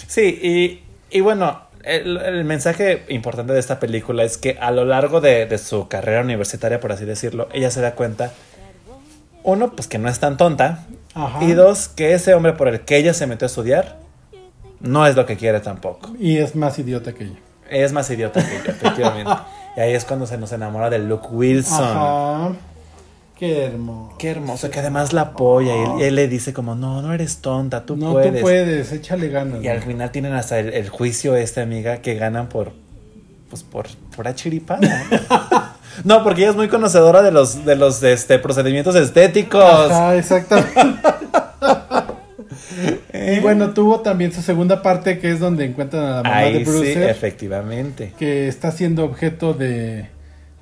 [0.08, 0.84] Sí, y,
[1.18, 5.48] y bueno, el, el mensaje importante de esta película es que a lo largo de,
[5.48, 8.32] de su carrera universitaria, por así decirlo, ella se da cuenta,
[9.44, 11.44] uno, pues que no es tan tonta, Ajá.
[11.44, 13.98] y dos, que ese hombre por el que ella se metió a estudiar,
[14.80, 16.14] no es lo que quiere tampoco.
[16.20, 17.40] Y es más idiota que ella.
[17.74, 19.34] Es más idiota que ella, efectivamente.
[19.76, 21.84] Y ahí es cuando se nos enamora de Luke Wilson.
[21.84, 22.52] Ajá.
[23.38, 24.16] Qué hermoso.
[24.20, 27.38] Qué hermoso, que además la apoya y él, él le dice como, no, no eres
[27.38, 28.36] tonta, tú no, puedes.
[28.36, 29.64] tú puedes, échale ganas.
[29.64, 29.86] Y al ¿no?
[29.88, 32.72] final tienen hasta el, el juicio este, amiga, que ganan por,
[33.50, 35.78] pues por, por chiripada.
[36.04, 39.64] no, porque ella es muy conocedora de los, de los este, procedimientos estéticos.
[39.64, 40.80] Ajá, exactamente.
[43.14, 46.60] y bueno, tuvo también su segunda parte que es donde encuentran a la mamá de
[46.60, 48.14] sí, Bruce efectivamente.
[48.18, 50.10] que está siendo objeto de,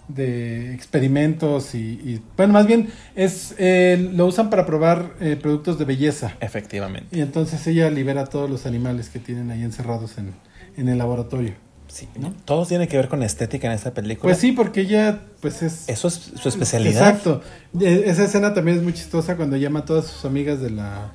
[0.07, 5.79] de experimentos y, y, bueno, más bien es eh, lo usan para probar eh, productos
[5.79, 6.36] de belleza.
[6.41, 7.15] Efectivamente.
[7.15, 10.34] Y entonces ella libera a todos los animales que tienen ahí encerrados en,
[10.77, 11.53] en el laboratorio.
[11.88, 12.34] Sí, ¿no?
[12.45, 14.23] Todo tiene que ver con estética en esta película.
[14.31, 15.89] Pues sí, porque ella, pues es...
[15.89, 17.10] Eso es su especialidad.
[17.10, 17.41] Exacto.
[17.81, 21.12] E- Esa escena también es muy chistosa cuando llama a todas sus amigas de la,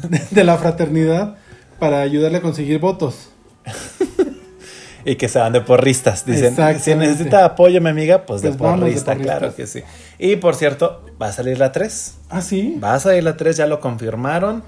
[0.30, 1.36] de la fraternidad
[1.78, 3.30] para ayudarle a conseguir votos.
[5.04, 6.24] Y que se van de porristas.
[6.24, 9.82] Dicen, si necesita apoyo, mi amiga, pues, de, Pues de porrista, claro que sí.
[10.16, 12.18] Y por cierto, va a salir la 3.
[12.30, 12.78] Ah, sí.
[12.80, 14.62] Va a salir la 3, ya lo confirmaron.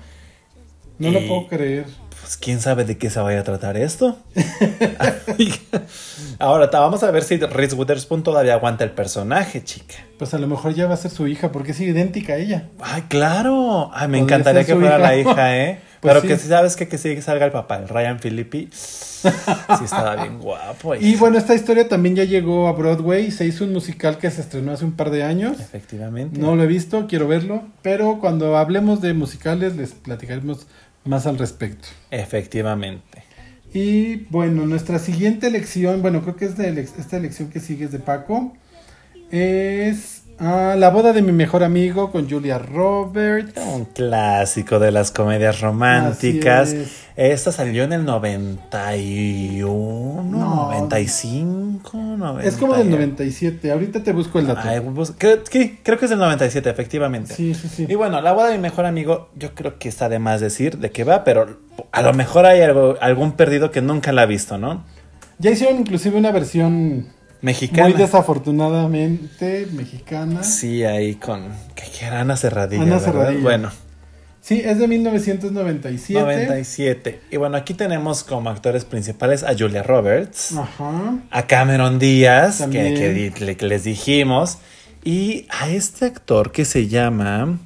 [0.98, 1.86] No Y- lo puedo creer.
[2.24, 4.18] Pues quién sabe de qué se vaya a tratar esto.
[6.38, 9.96] Ahora vamos a ver si Reese Witherspoon todavía aguanta el personaje, chica.
[10.18, 12.70] Pues a lo mejor ya va a ser su hija, porque es idéntica a ella.
[12.80, 13.90] Ay, claro.
[13.92, 14.98] Ay, me encantaría que fuera hija.
[14.98, 15.80] la hija, ¿eh?
[16.00, 16.28] Pues Pero sí.
[16.28, 18.70] que si sabes que, que sí que salga el papá, el Ryan Philippi.
[19.78, 20.94] Sí estaba bien guapo.
[20.94, 23.30] Y bueno, esta historia también ya llegó a Broadway.
[23.30, 25.58] Se hizo un musical que se estrenó hace un par de años.
[25.60, 26.38] Efectivamente.
[26.38, 27.62] No lo he visto, quiero verlo.
[27.80, 30.66] Pero cuando hablemos de musicales les platicaremos
[31.04, 31.88] más al respecto.
[32.10, 33.22] Efectivamente.
[33.72, 37.86] Y bueno, nuestra siguiente elección, bueno, creo que es de ele- esta elección que sigue
[37.86, 38.52] es de Paco.
[39.30, 43.54] Es ah, La boda de mi mejor amigo con Julia Roberts.
[43.74, 46.72] Un clásico de las comedias románticas.
[46.72, 47.04] Es.
[47.16, 50.66] Esta salió en el 91, No.
[50.72, 52.48] 95, 90.
[52.48, 53.70] Es como del 97.
[53.70, 54.60] Ahorita te busco el dato.
[54.64, 57.34] Ay, pues, creo, sí, creo que es del 97, efectivamente.
[57.34, 57.86] Sí, sí, sí.
[57.88, 60.78] Y bueno, la boda de mi mejor amigo, yo creo que está de más decir
[60.78, 61.58] de qué va, pero
[61.92, 64.84] a lo mejor hay algo- algún perdido que nunca la ha visto, ¿no?
[65.38, 67.08] Ya hicieron inclusive una versión
[67.44, 67.88] Mexicana.
[67.90, 70.42] muy desafortunadamente mexicana.
[70.42, 71.48] Sí, ahí con.
[71.74, 72.82] que que era Ana Serradilla.
[72.82, 73.00] Ana.
[73.42, 73.70] Bueno,
[74.40, 76.20] Sí, es de 1997.
[76.20, 77.20] 97.
[77.30, 81.14] Y bueno, aquí tenemos como actores principales a Julia Roberts, Ajá.
[81.30, 83.32] a Cameron Díaz, que, También.
[83.32, 84.58] que les dijimos,
[85.02, 87.58] y a este actor que se llama.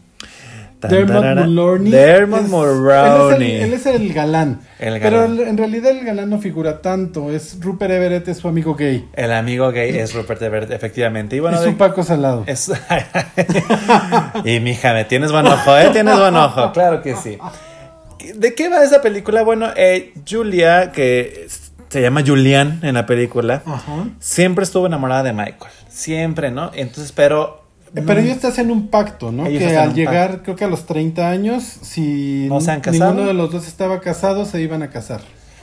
[0.80, 1.90] Tan, Dermot tarara, Mulroney.
[1.90, 3.52] Dermot es- Mulroney.
[3.56, 4.60] Él es, el, él es el galán.
[4.78, 5.40] El Pero galán.
[5.40, 7.30] en realidad el galán no figura tanto.
[7.30, 9.08] Es Rupert Everett, es su amigo gay.
[9.14, 11.36] El amigo gay es Rupert Everett, efectivamente.
[11.36, 12.44] Y bueno, es un Paco Salado.
[12.46, 12.70] Es...
[14.44, 15.90] y mija, me tienes buen ojo, ¿eh?
[15.92, 17.38] Tienes buen ojo, claro que sí.
[18.34, 19.42] ¿De qué va esa película?
[19.42, 21.46] Bueno, eh, Julia, que
[21.88, 24.06] se llama Julian en la película, Ajá.
[24.20, 25.72] siempre estuvo enamorada de Michael.
[25.88, 26.70] Siempre, ¿no?
[26.74, 27.64] Entonces, pero.
[27.94, 29.46] Pero ellos hacen un pacto, ¿no?
[29.46, 33.10] Ellos que al llegar, creo que a los 30 años, si No se han casado.
[33.12, 35.20] ninguno de los dos estaba casado, se iban a casar.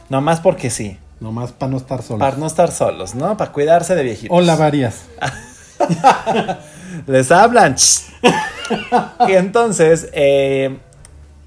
[0.10, 0.98] Nomás porque sí.
[1.20, 2.20] Nomás para no estar solos.
[2.20, 3.38] Para no estar solos, ¿no?
[3.38, 4.38] Para cuidarse de viejitos.
[4.38, 5.06] Hola, varias.
[7.08, 7.76] Les hablan.
[9.28, 10.78] y entonces, eh,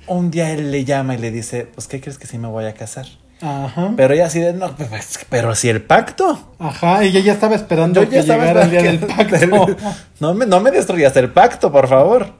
[0.06, 2.64] un día él le llama y le dice: Pues, ¿qué crees que sí me voy
[2.64, 3.06] a casar?
[3.40, 3.92] Ajá.
[3.96, 6.54] Pero ella así de, no, pues, pero si el pacto.
[6.58, 9.36] Ajá, ella ya estaba esperando Yo que ya estaba llegara el día del pacto.
[9.66, 9.76] que-
[10.20, 12.32] no, me, no me destruyas el pacto, por favor.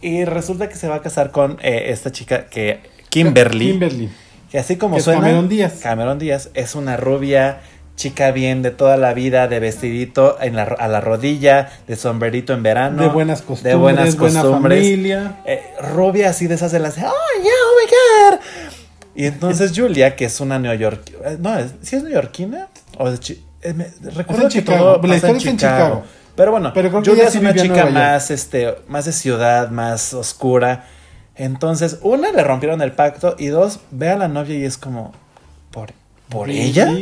[0.00, 4.10] Y resulta que se va a casar con eh, esta chica que, Kimberly, Kimberly.
[4.50, 5.20] que así como Que suena.
[5.20, 5.74] Cameron Díaz.
[5.82, 7.60] Cameron Díaz es una rubia,
[7.96, 12.52] chica bien de toda la vida, de vestidito en la, a la rodilla, de sombrerito
[12.52, 13.00] en verano.
[13.02, 14.80] de buenas costumbres, de buenas buena costumbres.
[14.82, 15.36] familia.
[15.46, 15.62] Eh,
[15.94, 18.40] rubia así de esas de las, ¡ay, yeah, oh my God!
[19.16, 22.68] Y entonces Julia, que es una neoyorquina, no, es- ¿sí es neoyorquina?
[22.98, 23.20] O es
[23.62, 26.04] eh, me- recuerdo en que Chicago, todo la pasa es en Chicago.
[26.36, 30.84] Pero bueno, Pero Julia es una chica más, este, más de ciudad, más oscura.
[31.36, 35.12] Entonces, una, le rompieron el pacto y dos, ve a la novia y es como,
[35.70, 35.92] ¿por,
[36.28, 36.60] por Sí.
[36.60, 36.92] ella?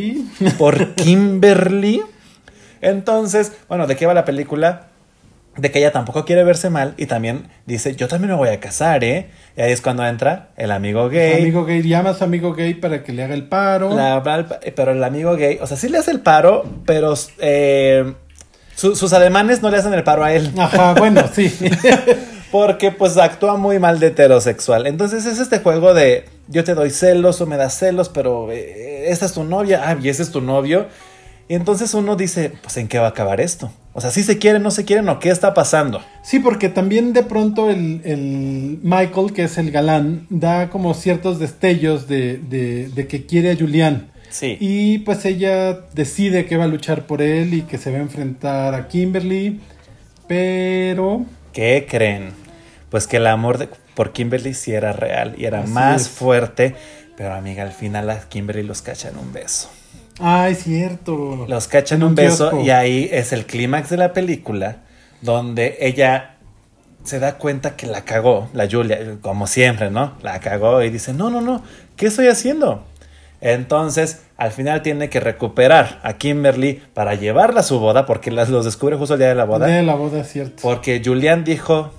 [0.59, 2.03] ¿Por Kimberly?
[2.83, 4.89] Entonces, bueno, ¿de qué va la película?
[5.57, 8.59] De que ella tampoco quiere verse mal y también dice, yo también me voy a
[8.59, 9.29] casar, ¿eh?
[9.55, 11.43] Y ahí es cuando entra el amigo Su gay.
[11.43, 13.95] amigo gay llama a su amigo gay para que le haga el paro.
[13.95, 14.23] la-
[14.75, 18.15] pero el amigo gay, o sea, sí le hace el paro, pero eh,
[18.75, 20.51] su- sus ademanes no le hacen el paro a él.
[20.57, 21.55] Ajá, bueno, sí.
[22.51, 24.87] Porque pues actúa muy mal de heterosexual.
[24.87, 29.07] Entonces es este juego de yo te doy celos o me das celos, pero eh,
[29.09, 30.87] esta es tu novia, ah, y ese es tu novio.
[31.49, 33.73] Y entonces uno dice, pues ¿en qué va a acabar esto?
[33.93, 36.03] O sea, si se quieren, no se quieren o qué está pasando.
[36.23, 41.39] Sí, porque también de pronto el, el Michael, que es el galán, da como ciertos
[41.39, 44.09] destellos de, de, de que quiere a Julián.
[44.31, 44.57] Sí.
[44.61, 48.01] Y pues ella decide que va a luchar por él y que se va a
[48.01, 49.61] enfrentar a Kimberly.
[50.27, 52.31] Pero ¿Qué creen?
[52.89, 56.09] Pues que el amor de- por Kimberly sí era real y era Así más es.
[56.09, 56.75] fuerte.
[57.17, 59.69] Pero amiga, al final a Kimberly los cachan un beso.
[60.21, 61.47] Ah, es cierto.
[61.49, 62.65] Los cachan un, un beso kiosco.
[62.67, 64.79] y ahí es el clímax de la película
[65.23, 66.37] donde ella
[67.05, 70.15] se da cuenta que la cagó, la Julia, como siempre, ¿no?
[70.23, 71.63] La cagó y dice, no, no, no,
[71.97, 72.85] ¿qué estoy haciendo?
[73.41, 78.49] Entonces, al final tiene que recuperar a Kimberly para llevarla a su boda, porque las,
[78.51, 79.67] los descubre justo el día de la boda.
[79.67, 80.63] De la boda, es cierto.
[80.63, 81.93] Porque Julián dijo,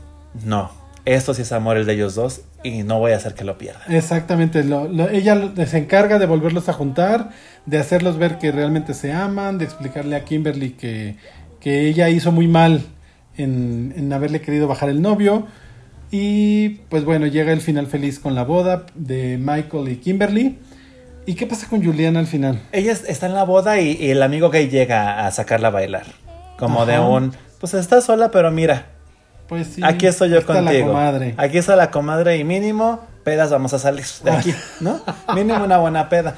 [0.45, 0.71] no,
[1.05, 3.57] esto sí es amor el de ellos dos y no voy a hacer que lo
[3.57, 3.81] pierda.
[3.89, 7.31] Exactamente, lo, lo, ella se encarga de volverlos a juntar,
[7.65, 11.17] de hacerlos ver que realmente se aman, de explicarle a Kimberly que,
[11.59, 12.83] que ella hizo muy mal
[13.37, 15.47] en, en haberle querido bajar el novio.
[16.11, 20.59] Y pues bueno, llega el final feliz con la boda de Michael y Kimberly.
[21.25, 22.61] ¿Y qué pasa con Juliana al final?
[22.71, 26.05] Ella está en la boda y, y el amigo gay llega a sacarla a bailar.
[26.59, 26.91] Como Ajá.
[26.91, 28.92] de un, pues está sola, pero mira,
[29.47, 29.81] Pues sí.
[29.83, 30.93] aquí estoy yo contigo.
[30.93, 31.33] La.
[31.37, 34.99] Aquí está la comadre y mínimo pedas vamos a salir de aquí, ¿no?
[35.35, 36.35] mínimo una buena peda.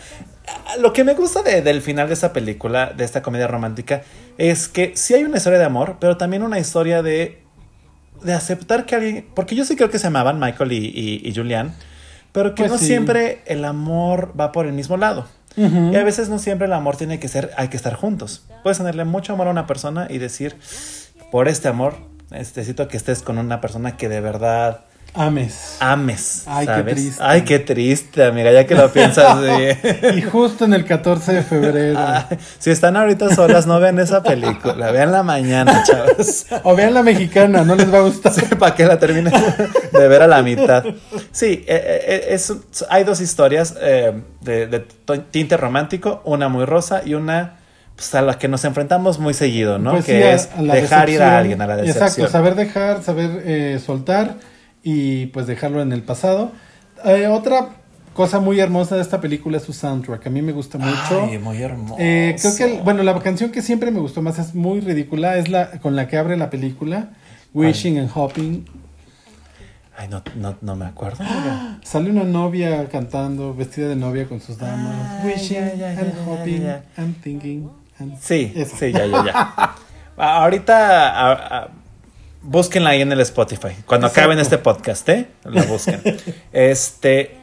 [0.80, 4.04] Lo que me gusta de- del final de esta película, de esta comedia romántica,
[4.38, 7.42] es que sí hay una historia de amor, pero también una historia de,
[8.24, 11.34] de aceptar que alguien, porque yo sí creo que se amaban Michael y, y- y
[11.36, 11.74] Julian,
[12.32, 12.86] pero que Pues no sí.
[12.86, 15.26] siempre el amor va por el mismo lado.
[15.58, 18.46] Y a veces no siempre el amor tiene que ser, hay que estar juntos.
[18.62, 20.58] Puedes tenerle mucho amor a una persona y decir,
[21.32, 21.96] por este amor,
[22.40, 24.82] necesito que estés con una persona que de verdad
[25.18, 25.78] Ames.
[25.80, 26.44] ames.
[26.46, 27.24] Ay, qué triste.
[27.24, 29.80] Ay, qué triste, amiga, ya que lo piensas bien.
[30.18, 31.98] Y justo en el 14 de febrero.
[31.98, 36.48] Ay, si están ahorita solas, no vean esa película, veanla mañana, chavos.
[36.64, 38.34] O vean la mexicana, no les va a gustar.
[38.60, 39.34] para que la terminen
[39.94, 40.84] de ver a la mitad.
[41.32, 42.54] Sí, eh, eh, es,
[42.90, 44.80] hay dos historias eh, de, de
[45.32, 47.60] tinte romántico, una muy rosa y una
[47.96, 49.92] pues, a la que nos enfrentamos muy seguido, ¿no?
[49.92, 52.08] Pues que sí, a- es a dejar ir a alguien a la decepción.
[52.08, 54.38] Exacto, saber dejar, saber eh, soltar
[54.84, 56.52] y pues dejarlo en el pasado.
[57.06, 57.70] Eh, otra
[58.14, 60.28] cosa muy hermosa de esta película es su soundtrack.
[60.28, 61.28] A mí me gusta mucho.
[61.30, 61.96] Ay, muy hermoso.
[62.00, 65.38] Eh, creo que, el- bueno, la canción que siempre me gustó más es muy ridícula,
[65.38, 67.10] es la con la que abre la película,
[67.54, 68.66] Wishing and Hopping.
[69.98, 71.24] Ay, no, no, no me acuerdo.
[71.84, 74.94] Sale una novia cantando, vestida de novia con sus damas.
[74.94, 77.70] Ah, Wishing and hopping and thinking.
[78.20, 78.78] Sí, Esa.
[78.78, 79.76] sí, ya, ya, ya.
[80.18, 81.32] Ahorita a-
[81.64, 81.68] a-
[82.42, 83.70] búsquenla ahí en el Spotify.
[83.86, 84.22] Cuando Exacto.
[84.22, 85.28] acaben este podcast, ¿eh?
[85.44, 86.02] La busquen.
[86.54, 87.38] este,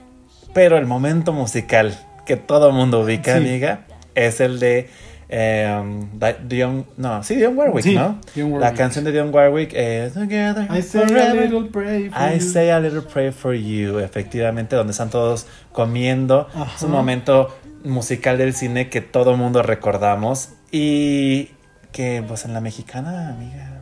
[0.55, 3.39] pero el momento musical que todo mundo ubica, Sí.
[3.39, 3.81] amiga,
[4.15, 4.91] es el de
[5.35, 8.21] eh, Di- Dionne, no, sí, Dionne Warwick, Sí, ¿no?
[8.59, 12.41] La canción de Dionne Warwick es Together I say a little pray for I you.
[12.53, 16.49] say a little prayer for you, efectivamente, donde están todos comiendo.
[16.55, 16.73] Ajá.
[16.77, 17.49] Es un momento
[17.85, 21.51] musical del cine que todo mundo recordamos y
[21.93, 23.81] que, pues, en la mexicana, amiga,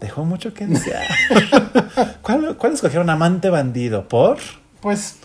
[0.00, 1.04] dejó mucho que desear.
[2.22, 3.10] ¿Cuál, ¿Cuál escogieron?
[3.10, 4.38] Amante bandido, ¿por?
[4.80, 5.16] Pues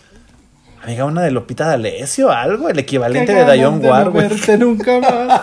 [0.86, 4.14] Amiga, una de Lopita D'Alessio, algo, el equivalente de no Warwick.
[4.30, 5.42] verte nunca más.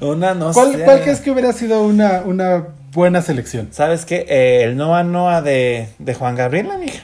[0.00, 0.84] Una, no ¿Cuál, sé.
[0.84, 3.68] cuál crees que hubiera sido una, una buena selección?
[3.72, 4.26] ¿Sabes qué?
[4.28, 7.00] Eh, el Noa Noa de, de Juan Gabriel, amiga.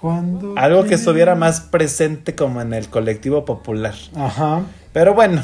[0.00, 3.94] Cuando Algo que estuviera más presente como en el colectivo popular.
[4.14, 4.62] Ajá.
[4.92, 5.42] Pero bueno,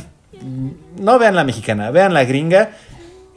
[0.98, 2.70] no vean la mexicana, vean la gringa.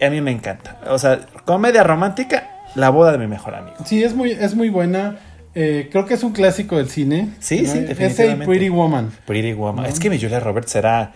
[0.01, 0.80] A mí me encanta.
[0.89, 3.78] O sea, comedia romántica, la boda de mi mejor amigo.
[3.86, 5.17] Sí, es muy, es muy buena.
[5.56, 7.30] Eh, creo que es un clásico del cine.
[7.39, 8.45] Sí, sí, Ese definitivamente.
[8.45, 9.12] Pretty Woman.
[9.25, 9.86] Pretty Woman.
[9.86, 11.13] Es que mi Julia Roberts era.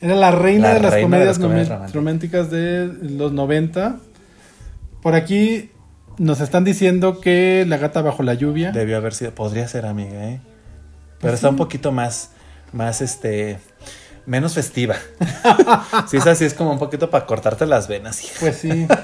[0.00, 3.32] Era la reina La de las reina de comedias, las comedias nomen- románticas de los
[3.32, 3.96] 90.
[5.02, 5.70] Por aquí
[6.18, 8.72] nos están diciendo que La gata bajo la lluvia.
[8.72, 9.34] Debió haber sido.
[9.34, 10.40] Podría ser amiga, ¿eh?
[10.44, 12.30] Pero Pues está un poquito más.
[12.72, 13.58] Más este.
[14.26, 14.94] Menos festiva.
[16.08, 18.34] sí, es así, es como un poquito para cortarte las venas, hija.
[18.40, 18.86] Pues sí.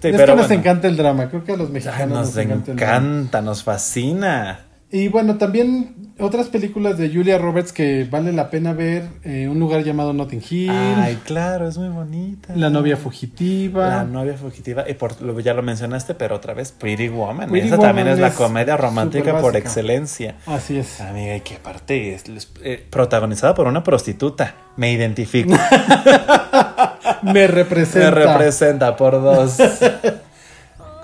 [0.00, 0.60] Sí, es pero que nos bueno.
[0.60, 1.30] encanta el drama.
[1.30, 2.96] Creo que a los Ay, mexicanos nos nos, encanta el drama.
[2.96, 4.60] encanta, nos fascina.
[4.90, 9.04] Y bueno, también otras películas de Julia Roberts que vale la pena ver.
[9.24, 10.70] eh, un lugar llamado Notting Hill.
[10.70, 12.54] Ay, claro, es muy bonita.
[12.56, 13.88] La novia fugitiva.
[13.88, 17.50] La novia fugitiva, y por, ya lo mencionaste, pero otra vez, Pretty Woman.
[17.50, 20.36] Pretty Esa también es la comedia romántica por excelencia.
[20.46, 21.00] Así es.
[21.00, 24.54] Amiga, y que aparte es, es, eh, protagonizada por una prostituta.
[24.76, 25.50] Me identifico.
[27.22, 28.10] Me representa.
[28.10, 29.56] Me representa por dos.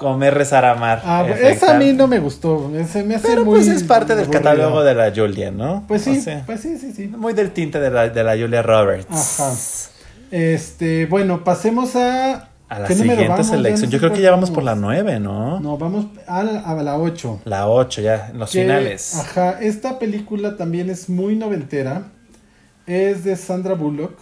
[0.03, 1.01] Comer, rezar, amar.
[1.05, 2.71] Ah, esa a mí no me gustó.
[2.77, 4.43] Ese me hace Pero muy pues es parte del aburrido.
[4.43, 5.85] catálogo de la Julia, ¿no?
[5.89, 7.09] Pues sí, O sea, pues sí, sí, sí.
[7.09, 9.07] muy del tinte de la, de la Julia Roberts.
[9.11, 9.55] Ajá.
[10.31, 12.49] Este, bueno, pasemos a.
[12.69, 13.47] A la ¿qué número siguiente vamos?
[13.49, 13.91] Ya no selección.
[13.91, 14.87] Yo creo que ya vamos por la vamos.
[14.95, 15.61] 9, ¿no?
[15.61, 17.43] No, vamos a la, a la 8.
[17.45, 19.15] La 8 ya, en los Que- finales.
[19.17, 22.05] Ajá, esta película también es muy noventera.
[22.87, 24.19] Es de Sandra Bullock.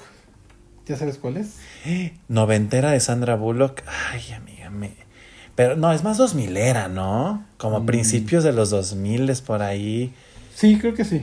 [0.87, 1.59] ¿Ya sabes cuál es?
[2.29, 3.83] Noventera de Sandra Bullock.
[4.13, 4.95] Ay, amiga, me...
[5.55, 7.45] Pero no, es más dos milera, ¿no?
[7.59, 7.87] Como Mm.
[7.87, 10.13] principios de los dos miles por ahí.
[10.55, 11.23] Sí, creo que sí.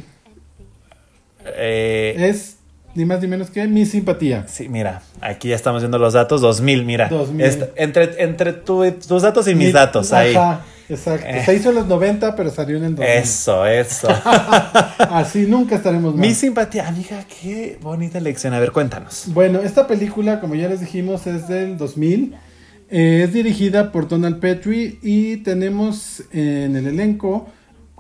[1.46, 2.58] Eh, Es
[2.96, 4.46] ni más ni menos que Mi Simpatía.
[4.48, 6.42] sí, mira, aquí ya estamos viendo los datos.
[6.42, 7.10] 2000, mira.
[7.10, 7.46] 2000.
[7.46, 10.36] Esta- entre entre tu- tus datos y mis Mi- datos ahí.
[10.36, 10.62] Ajá.
[10.90, 11.28] Exacto.
[11.46, 13.14] Se hizo en los 90, pero salió en el 2000.
[13.18, 14.08] Eso, eso.
[15.00, 16.26] Así nunca estaremos mal.
[16.26, 18.54] Mi simpatía, amiga, qué bonita lección.
[18.54, 19.24] A ver, cuéntanos.
[19.28, 22.36] Bueno, esta película, como ya les dijimos, es del 2000.
[22.90, 27.48] Eh, es dirigida por Donald Petrie y tenemos en el elenco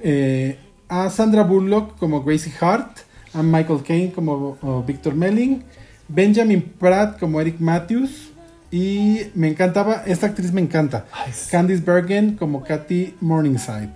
[0.01, 0.57] eh,
[0.87, 2.99] a Sandra Bullock como Gracie Hart,
[3.33, 4.57] a Michael Caine como
[4.87, 5.63] Victor Melling,
[6.07, 8.29] Benjamin Pratt como Eric Matthews
[8.71, 11.05] y me encantaba, esta actriz me encanta,
[11.51, 13.89] Candice Bergen como Kathy Morningside.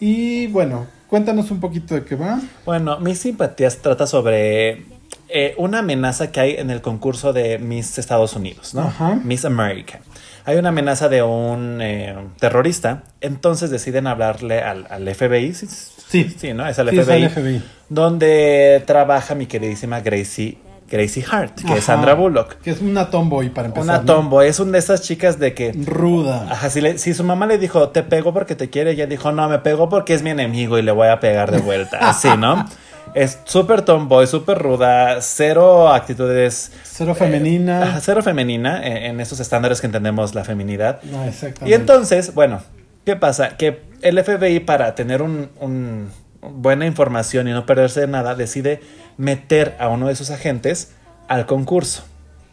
[0.00, 2.40] Y bueno, cuéntanos un poquito de qué va.
[2.64, 4.86] Bueno, Mis Simpatías trata sobre
[5.28, 8.92] eh, una amenaza que hay en el concurso de Miss Estados Unidos, ¿no?
[9.24, 10.00] Miss America
[10.44, 15.54] hay una amenaza de un eh, terrorista, entonces deciden hablarle al, FBI.
[15.54, 16.66] Sí, sí, ¿no?
[16.68, 20.58] Es al FBI, Donde trabaja mi queridísima Gracie.
[20.90, 22.56] Gracie Hart, que es Sandra Bullock.
[22.56, 23.84] Que es una tomboy para empezar.
[23.84, 25.72] Una tomboy, es una de esas chicas de que.
[25.72, 26.48] Ruda.
[26.50, 29.48] Ajá, si, si su mamá le dijo, te pego porque te quiere, ella dijo, no,
[29.48, 31.96] me pego porque es mi enemigo y le voy a pegar de vuelta.
[31.96, 32.66] Así, ¿no?
[33.14, 36.72] Es súper tomboy, súper ruda, cero actitudes.
[36.82, 37.96] Cero femenina.
[37.96, 41.02] Eh, cero femenina en, esos estándares que entendemos la feminidad.
[41.02, 41.70] No, exactamente.
[41.70, 42.62] Y entonces, bueno,
[43.04, 43.56] ¿qué pasa?
[43.56, 48.80] Que el FBI, para tener un, buena información y no perderse de nada, decide
[49.18, 50.92] meter a uno de sus agentes
[51.28, 52.04] al concurso.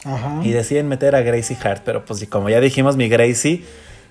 [0.03, 0.39] Ajá.
[0.43, 3.63] Y deciden meter a Gracie Hart, pero pues como ya dijimos, mi Gracie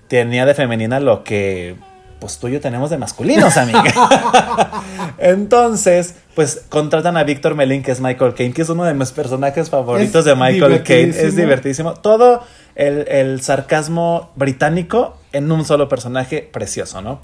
[0.08, 1.76] tenía de femenina lo que
[2.20, 4.82] pues tú y yo tenemos de masculinos, amiga.
[5.18, 9.10] Entonces, pues contratan a Víctor Melín, que es Michael Caine, que es uno de mis
[9.10, 11.10] personajes favoritos de Michael Caine.
[11.10, 11.94] Es divertísimo.
[11.94, 12.44] Todo
[12.76, 17.20] el, sarcasmo británico en un solo personaje precioso, ¿no?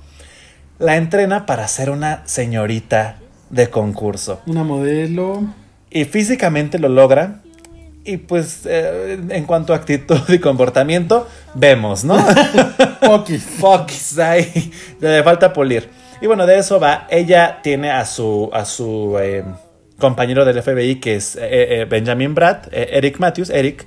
[0.80, 3.18] La entrena para ser una señorita
[3.50, 4.40] de concurso.
[4.46, 5.44] Una modelo.
[5.90, 7.40] Y físicamente lo logra
[8.04, 12.18] y pues eh, en cuanto a actitud y comportamiento, vemos, ¿no?
[13.00, 13.44] Fokis.
[13.44, 14.72] Fokis, ahí.
[15.00, 15.88] Le falta pulir.
[16.20, 17.06] Y bueno, de eso va.
[17.10, 19.44] Ella tiene a su, a su eh,
[19.98, 23.86] compañero del FBI, que es eh, Benjamin Brad, Eric Matthews, Eric.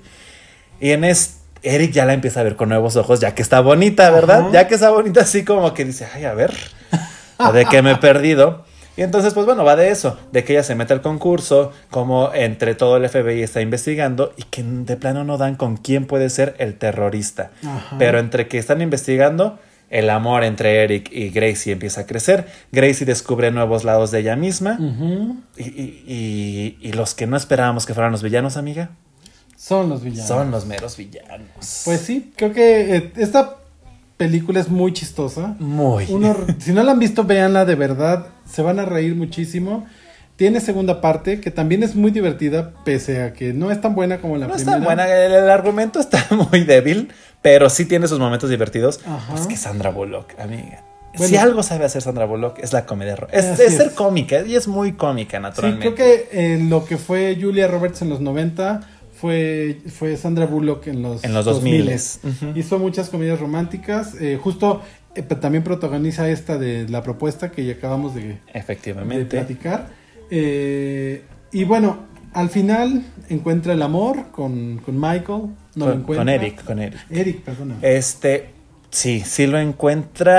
[0.79, 3.61] Y en este, Eric ya la empieza a ver con nuevos ojos, ya que está
[3.61, 4.47] bonita, ¿verdad?
[4.51, 6.53] Ya que está bonita, así como que dice, ay, a ver,
[7.53, 8.65] de qué me he perdido.
[8.95, 12.33] Y entonces, pues bueno, va de eso, de que ella se mete al concurso, como
[12.33, 16.31] entre todo el FBI está investigando y que de plano no dan con quién puede
[16.31, 17.51] ser el terrorista.
[17.99, 19.59] Pero entre que están investigando,
[19.89, 22.47] el amor entre Eric y Gracie empieza a crecer.
[22.71, 24.77] Gracie descubre nuevos lados de ella misma.
[25.57, 28.89] y, y, los que no esperábamos que fueran los villanos, amiga.
[29.55, 30.27] Son los villanos.
[30.27, 31.81] Son los meros villanos.
[31.85, 33.57] Pues sí, creo que eh, esta
[34.17, 35.55] película es muy chistosa.
[35.59, 36.05] Muy.
[36.59, 38.27] si no la han visto, véanla de verdad.
[38.49, 39.85] Se van a reír muchísimo.
[40.35, 44.19] Tiene segunda parte que también es muy divertida, pese a que no es tan buena
[44.19, 44.63] como la primera.
[44.63, 47.09] No es tan buena, el, argumento está muy débil,
[47.41, 48.99] pero sí tiene sus momentos divertidos.
[49.35, 50.83] Es que Sandra Bullock, amiga.
[51.15, 53.15] si algo sabe hacer Sandra Bullock es la comedia.
[53.31, 55.87] Es, ser cómica y es muy cómica, naturalmente.
[55.87, 58.81] Sí, creo que eh, lo que fue Julia Roberts en los 90
[59.19, 61.91] fue, fue Sandra Bullock en los, en los 2000.
[62.55, 64.13] Hizo muchas comedias románticas.
[64.21, 64.81] Eh, justo
[65.15, 69.25] eh, también protagoniza esta de la propuesta que ya acabamos de, Efectivamente.
[69.25, 69.89] platicar.
[70.29, 75.55] Eh, y bueno, al final encuentra el amor con, Michael.
[75.77, 76.21] No con, lo encuentra.
[76.25, 76.99] Con Eric, con Eric.
[77.09, 77.75] Eric, perdona.
[77.81, 78.49] Este,
[78.89, 80.33] sí, sí lo encuentra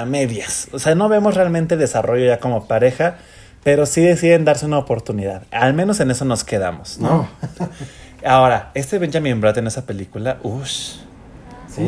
[0.00, 0.68] a medias.
[0.72, 3.18] O sea, no vemos realmente desarrollo ya como pareja
[3.64, 5.44] pero sí deciden darse una oportunidad.
[5.50, 7.26] Al menos en eso nos quedamos, ¿no?
[8.24, 10.68] Ahora, este Benjamin Bratt en esa película, uff.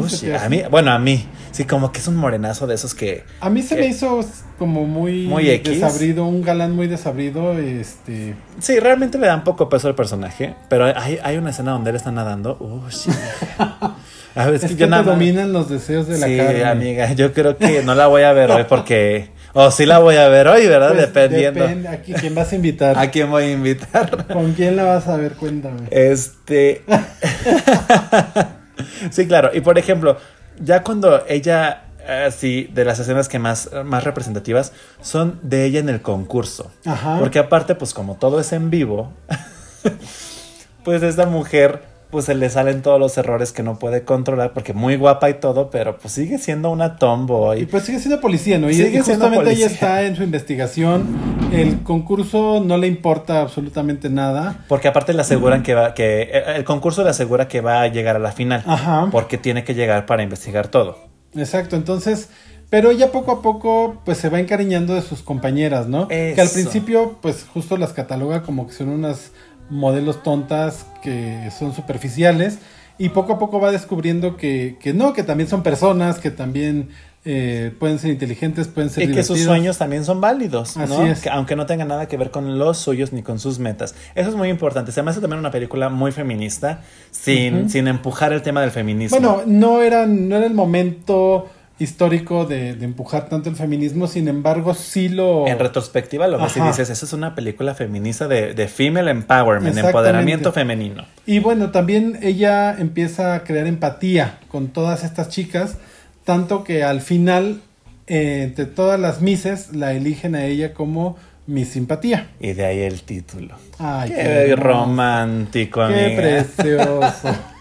[0.08, 3.24] Sí, a mí, bueno, a mí, sí, como que es un morenazo de esos que.
[3.40, 4.24] A mí se me hizo
[4.58, 8.34] como muy, muy desabrido, un galán muy desabrido, este.
[8.58, 11.96] Sí, realmente le dan poco peso al personaje, pero hay, hay una escena donde él
[11.96, 12.56] está nadando.
[12.60, 12.92] Uy,
[14.36, 17.82] A ver, es, que, que dominan los deseos de la sí, amiga, yo creo que
[17.82, 20.92] no la voy a ver hoy porque o sí la voy a ver hoy, ¿verdad?
[20.92, 21.60] Pues Dependiendo.
[21.60, 21.88] Depende.
[21.88, 22.98] ¿A quién vas a invitar?
[22.98, 24.26] ¿A quién voy a invitar?
[24.26, 25.32] ¿Con quién la vas a ver?
[25.32, 25.88] Cuéntame.
[25.90, 26.82] Este.
[29.10, 29.50] sí, claro.
[29.52, 30.16] Y por ejemplo,
[30.60, 31.82] ya cuando ella.
[32.06, 36.70] Así, de las escenas que más, más representativas son de ella en el concurso.
[36.84, 37.18] Ajá.
[37.18, 39.12] Porque aparte, pues como todo es en vivo,
[40.84, 44.72] pues esta mujer pues se le salen todos los errores que no puede controlar, porque
[44.72, 47.62] muy guapa y todo, pero pues sigue siendo una tomboy.
[47.62, 48.70] Y pues sigue siendo policía, ¿no?
[48.70, 51.36] Y, sigue justamente ella está en su investigación.
[51.52, 54.64] El concurso no le importa absolutamente nada.
[54.68, 58.16] Porque aparte le aseguran que va, que el concurso le asegura que va a llegar
[58.16, 58.62] a la final.
[58.66, 59.08] Ajá.
[59.10, 60.98] Porque tiene que llegar para investigar todo.
[61.34, 62.28] Exacto, entonces.
[62.68, 66.08] Pero ella poco a poco, pues se va encariñando de sus compañeras, ¿no?
[66.08, 69.30] Que al principio, pues justo las cataloga como que son unas
[69.70, 72.58] modelos tontas que son superficiales
[72.98, 76.88] y poco a poco va descubriendo que, que no, que también son personas, que también
[77.28, 81.04] eh, pueden ser inteligentes, pueden ser Y que sus sueños también son válidos, Así ¿no?
[81.04, 81.20] es.
[81.20, 83.96] Que aunque no tengan nada que ver con los suyos ni con sus metas.
[84.14, 84.92] Eso es muy importante.
[84.92, 89.18] Se me hace también una película muy feminista, sin, sin empujar el tema del feminismo.
[89.18, 94.28] Bueno, no era, no era el momento histórico de, de empujar tanto el feminismo, sin
[94.28, 95.46] embargo, sí lo...
[95.46, 99.76] En retrospectiva lo ves y dices, esa es una película feminista de, de female empowerment,
[99.76, 101.04] empoderamiento femenino.
[101.26, 105.76] Y bueno, también ella empieza a crear empatía con todas estas chicas,
[106.24, 107.60] tanto que al final,
[108.06, 111.16] eh, entre todas las mises, la eligen a ella como
[111.46, 112.28] mi simpatía.
[112.40, 113.54] Y de ahí el título.
[113.78, 114.20] Ay, Qué
[114.50, 114.62] hermoso.
[114.86, 116.22] romántico, Qué amiga.
[116.22, 117.28] precioso.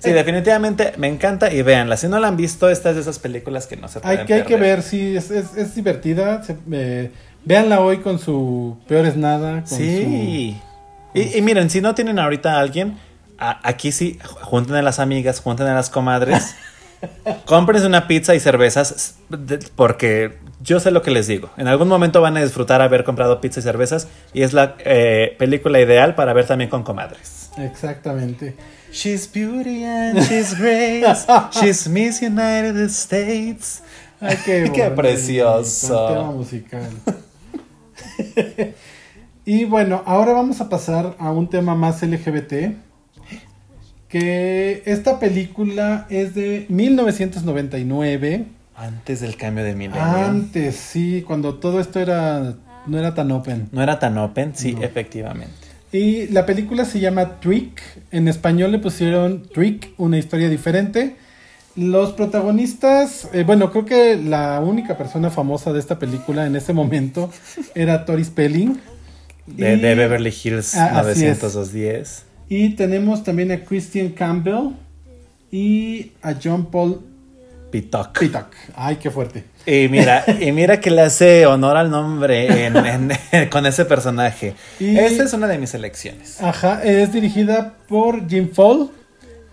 [0.00, 1.96] Sí, definitivamente me encanta y véanla.
[1.96, 4.26] Si no la han visto, esta es de esas películas que no se pueden hay
[4.26, 6.42] que, hay que ver, sí, es, es, es divertida.
[6.42, 7.10] se- eh,
[7.44, 9.60] véanla hoy con su Peor es Nada.
[9.68, 10.60] Con Sí.
[11.14, 12.98] Y, y miren, si no tienen ahorita a alguien,
[13.38, 16.54] a- aquí sí, junten a las amigas, junten a las comadres,
[17.46, 19.16] cómprense una pizza y cervezas,
[19.76, 21.50] porque yo sé lo que les digo.
[21.56, 25.36] En algún momento van a disfrutar haber comprado pizza y cervezas y es la eh,
[25.38, 27.50] película ideal para ver también con comadres.
[27.54, 27.62] Su...
[27.62, 28.56] Exactamente.
[28.92, 31.26] She's beauty and she's grace.
[31.52, 33.82] She's Miss United States.
[34.20, 36.08] Ay, qué, Qué precioso.
[36.08, 36.88] tema musical.
[39.44, 42.76] y bueno, ahora vamos a pasar a un tema más LGBT.
[44.08, 48.46] Que esta película es de 1999.
[48.74, 50.00] Antes del cambio de milenio.
[50.02, 52.54] Antes, sí, cuando todo esto era
[52.86, 53.68] no era tan open.
[53.70, 54.82] No era tan open, sí, No.
[54.82, 55.67] efectivamente.
[55.92, 57.80] Y la película se llama Trick.
[58.10, 61.16] En español le pusieron Trick, una historia diferente.
[61.76, 66.72] Los protagonistas, eh, bueno, creo que la única persona famosa de esta película en ese
[66.72, 67.30] momento
[67.74, 68.78] era Tori Spelling.
[69.46, 71.38] De, Y- de Beverly Hills Ah, así es.
[71.42, 72.24] 90210.
[72.50, 74.70] Y tenemos también a Christian Campbell
[75.50, 77.00] y a John Paul
[77.70, 78.18] Pitok.
[78.18, 78.46] Pitak.
[78.74, 79.44] Ay, qué fuerte.
[79.66, 82.76] Y mira, y mira que le hace honor al nombre en-
[83.32, 84.54] en- con ese personaje.
[84.80, 86.42] Y- Esta es una de mis elecciones.
[86.42, 88.90] Ajá, es dirigida por Jim Fall.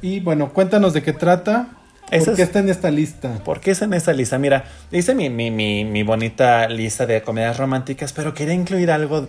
[0.02, 1.68] Y bueno, cuéntanos de qué trata.
[2.12, 3.34] Esa ¿Por qué es- está en esta lista?
[3.44, 4.38] ¿Por qué es en esta lista?
[4.38, 9.28] Mira, hice mi, mi, mi, mi bonita lista de comedias románticas, pero quería incluir algo,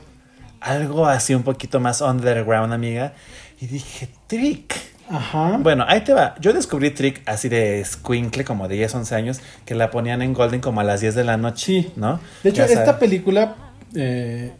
[0.60, 3.14] algo así un poquito más underground, amiga.
[3.60, 4.74] Y dije, Trick.
[5.08, 5.58] Ajá.
[5.60, 6.34] Bueno, ahí te va.
[6.40, 10.32] Yo descubrí Trick así de squinkle, como de 10, 11 años, que la ponían en
[10.32, 11.90] Golden como a las 10 de la noche.
[11.96, 12.20] ¿no?
[12.42, 13.56] De hecho, Ya esta película,
[13.94, 14.52] eh,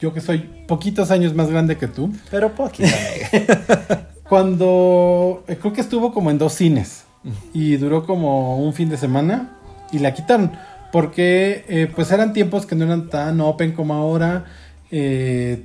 [0.00, 2.88] yo que soy poquitos años más grande que tú, Pero poquito,
[4.28, 7.04] cuando eh, creo que estuvo como en dos cines
[7.52, 9.56] y duró como un fin de semana
[9.92, 10.52] y la quitaron
[10.92, 14.44] porque eh, pues eran tiempos que no eran tan open como ahora.
[14.90, 15.64] eh,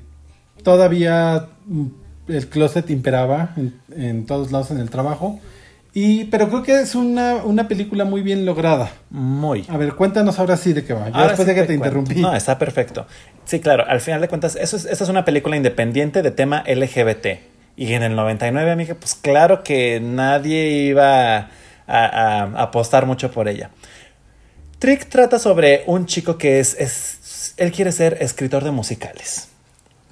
[0.64, 1.86] todavía mm,
[2.28, 5.40] el closet imperaba en, en todos lados en el trabajo.
[5.96, 8.92] Y, pero creo que es una, una película muy bien lograda.
[9.12, 9.66] Muy.
[9.70, 11.10] A ver, cuéntanos ahora sí de qué va.
[11.10, 11.86] Ya Ahora después sí de que te, cuento.
[12.00, 12.16] interrumpí.
[12.22, 13.06] No, está perfecto.
[13.46, 16.64] Sí, claro, al final de cuentas, eso es, esta es una película independiente de tema
[16.68, 17.28] LGBT.
[17.76, 21.50] Y en el 99, amiga, pues claro que nadie iba a,
[21.86, 23.70] a- a apostar mucho por ella.
[24.80, 29.50] Trick trata sobre un chico que es, es- él quiere ser escritor de musicales.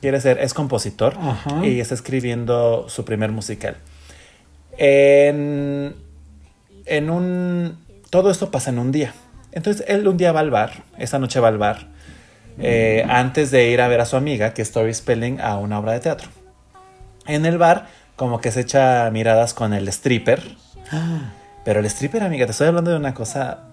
[0.01, 1.65] Quiere ser, es compositor Ajá.
[1.65, 3.77] y está escribiendo su primer musical.
[4.77, 5.95] En,
[6.85, 7.77] en un...
[8.09, 9.13] Todo esto pasa en un día.
[9.51, 11.87] Entonces él un día va al bar, esta noche va al bar,
[12.59, 15.79] eh, antes de ir a ver a su amiga, que es Tori Spelling, a una
[15.79, 16.29] obra de teatro.
[17.27, 20.41] En el bar, como que se echa miradas con el stripper.
[21.63, 23.65] Pero el stripper, amiga, te estoy hablando de una cosa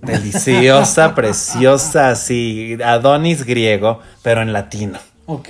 [0.00, 4.98] deliciosa, preciosa, así, Adonis griego, pero en latino.
[5.30, 5.48] Ok.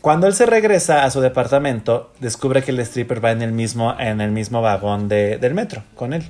[0.00, 3.94] Cuando él se regresa a su departamento, descubre que el stripper va en el mismo,
[3.98, 6.24] en el mismo vagón de- del metro con él.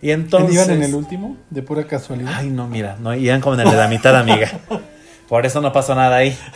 [0.00, 0.54] Y entonces.
[0.54, 1.36] ¿Iban en el último?
[1.50, 2.32] De pura casualidad.
[2.34, 4.50] Ay, no, mira, no, iban como en el de la mitad, amiga.
[5.28, 6.36] Por eso no pasó nada ahí.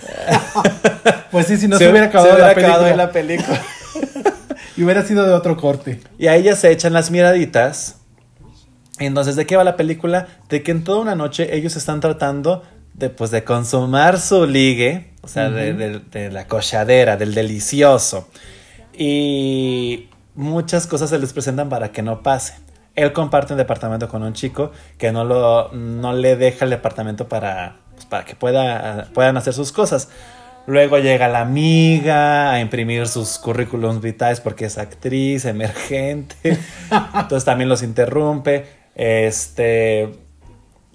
[1.30, 3.61] Pues sí, si no se, hubiera acabado, hubiera la, acabado película, la película.
[4.76, 6.01] y hubiera sido de otro corte.
[6.18, 7.97] Y ahí ya se echan las miraditas.
[8.99, 10.28] Entonces, ¿de qué va la película?
[10.49, 12.62] De que en toda una noche ellos están tratando
[12.99, 18.28] de, pues, de consumar su ligue, o sea, de, de- de la cochadera, del delicioso.
[18.92, 22.55] Y muchas cosas se les presentan para que no pase.
[22.94, 27.28] Él comparte un departamento con un chico que no, lo, no le deja el departamento
[27.28, 30.09] para, pues, para que pueda, puedan hacer sus cosas.
[30.66, 36.59] Luego llega la amiga a imprimir sus currículums vitales porque es actriz, emergente.
[37.14, 38.64] Entonces también los interrumpe.
[38.94, 40.12] Este.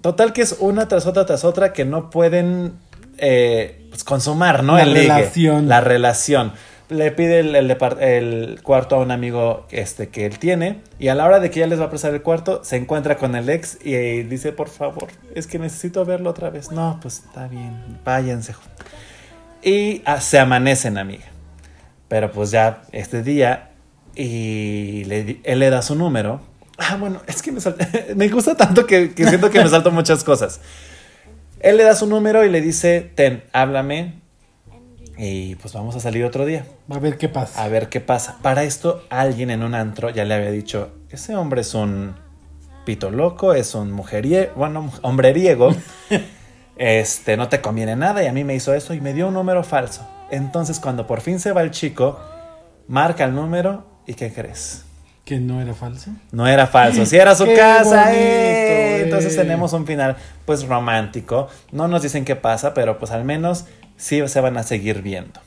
[0.02, 2.74] Total que es una tras otra tras otra que no pueden
[3.18, 4.76] eh, pues, consumar, ¿no?
[4.78, 5.68] La El ligue, relación.
[5.68, 6.54] La relación.
[6.90, 11.08] le pide el, el depart- el cuarto a un amigo este, que él tiene y
[11.08, 13.36] a la hora de que ya les va a prestar el cuarto, se encuentra con
[13.36, 16.70] el ex y, dice, por favor, es que necesito verlo otra vez.
[16.72, 18.56] No, pues está bien, váyanse.
[19.64, 21.26] Y ah, se amanecen, amiga.
[22.10, 23.70] Pero pues ya este día
[24.16, 26.42] y le él le da su número.
[26.84, 27.76] Ah, bueno, es que me, sal-
[28.16, 30.60] me gusta tanto que, que siento que me salto muchas cosas.
[31.60, 34.16] Él le da su número y le dice, ten, háblame
[35.18, 36.66] y pues vamos a salir otro día.
[36.90, 37.64] A ver qué pasa.
[37.64, 38.40] A ver qué pasa.
[38.42, 42.16] Para esto, alguien en un antro ya le había dicho: Ese hombre es un
[42.84, 45.76] pito loco, es un mujeriego, bueno, hombreriego.
[46.78, 48.24] este, no te conviene nada.
[48.24, 50.08] Y a mí me hizo eso y me dio un número falso.
[50.32, 52.20] Entonces, cuando por fin se va el chico,
[52.88, 54.86] marca el número y ¿qué crees?
[55.32, 56.12] Que no era falso.
[56.34, 58.04] No era falso, sí era su casa.
[58.04, 59.04] bonito, ¡eh!
[59.06, 61.48] Entonces tenemos un final pues romántico.
[61.72, 63.64] No nos dicen qué pasa, pero pues al menos
[63.96, 65.40] sí se van a seguir viendo.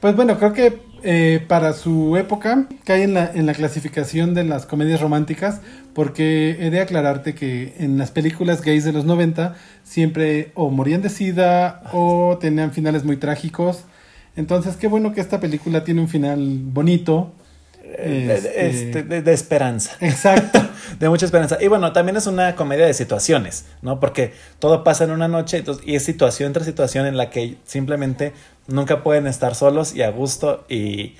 [0.00, 4.44] Pues bueno, creo que eh, para su época cae en la, en la clasificación de
[4.44, 5.62] las comedias románticas,
[5.94, 9.54] porque he de aclararte que en las películas gays de los 90
[9.84, 13.84] siempre o morían de sida o tenían finales muy trágicos.
[14.36, 17.32] Entonces, qué bueno que esta película tiene un final bonito.
[17.98, 19.92] De- Este, este, de- de esperanza.
[20.00, 20.60] Exacto.
[20.98, 21.58] de mucha esperanza.
[21.60, 24.00] Y bueno, también es una comedia de situaciones, ¿no?
[24.00, 27.56] Porque todo pasa en una noche entonces- y es situación tras situación en la que
[27.64, 28.32] simplemente
[28.66, 31.14] nunca pueden estar solos y a gusto y,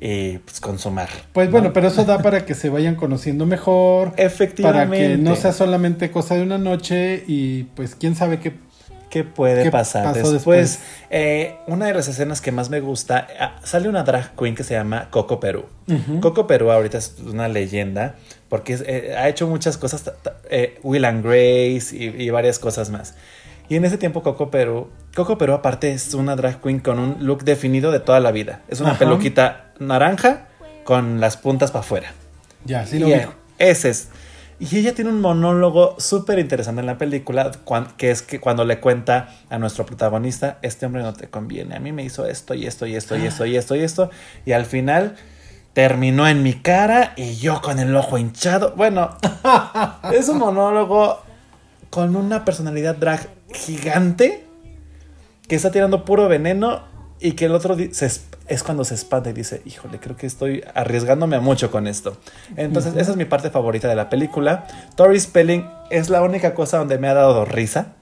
[0.00, 1.08] y, pues consumar.
[1.32, 4.12] Pues bueno, pero eso da para que se vayan conociendo mejor.
[4.12, 5.08] Para Efectivamente.
[5.08, 8.52] que no sea solamente cosa de una noche y pues quién sabe qué
[9.10, 10.32] ¿Qué puede ¿Qué pasar después?
[10.32, 10.80] después?
[11.10, 14.64] Eh, una de las escenas que más me gusta, ah, sale una drag queen que
[14.64, 15.64] se llama Coco Perú.
[15.88, 16.20] Ujú.
[16.20, 18.16] Coco Perú ahorita es una leyenda
[18.48, 20.12] porque eh, ha hecho muchas cosas,
[20.50, 23.14] eh, Will and Grace y, y varias cosas más.
[23.68, 27.16] Y en ese tiempo Coco Perú, Coco Perú aparte es una drag queen con un
[27.20, 28.62] look definido de toda la vida.
[28.68, 29.00] Es una Ajá.
[29.00, 30.48] peluquita naranja
[30.84, 32.12] con las puntas para afuera.
[32.64, 33.20] Ya, sí lo Y,
[33.58, 34.08] Ese es.
[34.60, 37.52] Y ella tiene un monólogo súper interesante en la película,
[37.96, 41.80] que es que cuando le cuenta a nuestro protagonista, este hombre no te conviene, a
[41.80, 44.10] mí me hizo esto y esto y esto y esto y esto y esto,
[44.44, 45.14] y al final
[45.74, 48.74] terminó en mi cara y yo con el ojo hinchado.
[48.74, 49.16] Bueno,
[50.12, 51.22] es un monólogo
[51.88, 54.44] con una personalidad drag gigante
[55.46, 56.82] que está tirando puro veneno
[57.20, 60.62] y que el otro se es, cuando se espanta y dice, híjole, creo que estoy
[60.74, 62.16] arriesgándome a mucho con esto.
[62.56, 64.66] Entonces, esa es mi parte favorita de la película.
[64.94, 67.94] Tori Spelling es la única cosa donde me ha dado risa.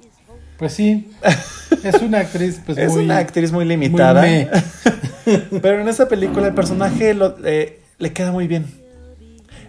[0.58, 1.10] Pues sí.
[1.82, 4.24] Es una actriz pues es muy una actriz muy limitada.
[5.62, 8.66] Pero en esta película el personaje lo- eh, le queda muy bien.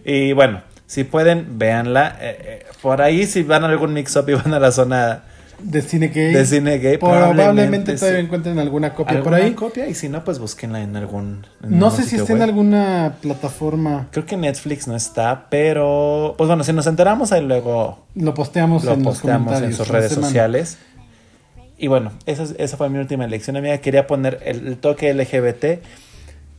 [0.06, 2.18] Y bueno, si pueden, véanla.
[2.22, 5.24] Eh, eh, por ahí, si van a algún mix-up y van a la zona
[5.60, 6.34] de cine gay.
[6.34, 9.53] de cine gay, Probablemente, todavía encuentren alguna copia por ¿Alguna ahí.
[9.53, 9.88] copia?
[9.88, 11.45] Y si no, pues búsquenla en algún.
[11.64, 14.08] en No sé si está en alguna plataforma.
[14.12, 16.36] Creo que Netflix no está, pero.
[16.38, 19.72] Pues bueno, si nos enteramos, ahí luego Lo posteamos lo en los posteamos comentarios.
[19.72, 20.28] en sus redes semana.
[20.28, 20.78] sociales.
[21.80, 23.78] Y bueno, esa, es- esa fue mi última elección, amiga.
[23.80, 25.82] Quería poner el, el toque LGBT.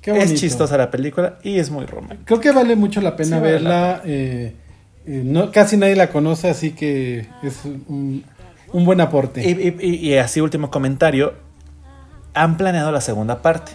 [0.01, 0.12] Qué.
[0.16, 2.22] Es chistosa la película y es muy romántica.
[2.24, 4.03] Creo que vale mucho la pena Sí, vale verla.
[4.05, 4.53] eh,
[5.07, 8.22] eh, no, casi nadie la conoce, así que es un,
[8.72, 9.48] un buen aporte.
[9.48, 11.34] Y, y- y- así, último comentario.
[12.34, 13.72] Han planeado la segunda parte.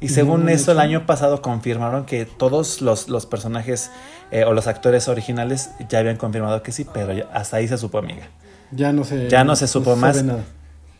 [0.00, 3.90] Y según eso, el año pasado confirmaron que todos los, los personajes
[4.30, 7.76] eh, o los actores originales ya habían confirmado que sí, pero ya- hasta ahí se
[7.78, 8.28] supo, amiga.
[8.70, 10.22] ya no se, Ya no se supo más.
[10.22, 10.44] nada.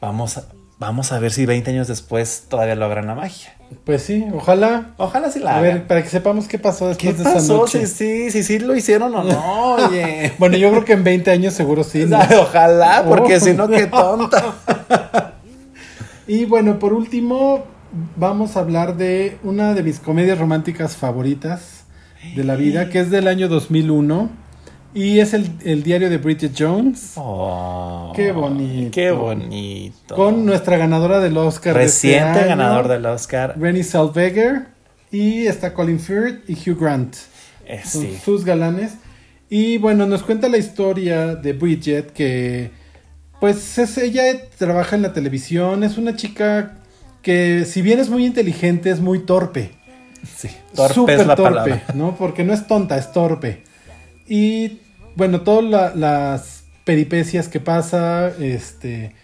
[0.01, 0.45] Vamos a,
[0.79, 3.55] vamos a ver si 20 años después todavía logran la magia.
[3.85, 4.93] Pues sí, ojalá.
[4.97, 5.63] Ojalá sí la A hagan.
[5.63, 7.87] ver, para que sepamos qué pasó ¿Qué después de esa noche.
[7.87, 10.33] Si sí, si sí lo hicieron o no, oye.
[10.39, 12.05] Bueno, yo creo que en 20 años seguro sí.
[12.07, 12.19] ¿no?
[12.41, 13.41] Ojalá, porque Oh.
[13.41, 14.55] si no, qué tonta.
[16.27, 17.65] Y bueno, por último,
[18.17, 21.85] vamos a hablar de una de mis comedias románticas favoritas
[22.37, 24.29] de la vida, que es del año 2001.
[24.95, 27.13] Y es el, el diario de Bridget Jones.
[27.17, 28.91] Oh, Qué bonito.
[28.93, 30.15] Qué bonito.
[30.17, 31.77] Con nuestra ganadora del Oscar.
[31.77, 33.55] de este Reciente año, ganador del Oscar.
[33.59, 34.67] Renée Zellweger.
[35.11, 37.17] Y está Colin Firth y Hugh Grant.
[37.67, 38.19] Eh, Son sí.
[38.25, 38.95] sus galanes.
[39.51, 42.71] Y bueno, nos cuenta la historia de Bridget que
[43.41, 44.23] pues es, ella
[44.59, 46.77] trabaja en la televisión, es una chica
[47.23, 49.71] que si bien es muy inteligente, es muy torpe.
[50.37, 50.49] sí.
[50.75, 51.83] Torpe Súper es la torpe, palabra.
[51.95, 52.17] ¿no?
[52.17, 53.63] Porque no es tonta, es torpe.
[54.29, 54.81] Y
[55.17, 59.15] bueno, todas la- las peripecias que pasa, este,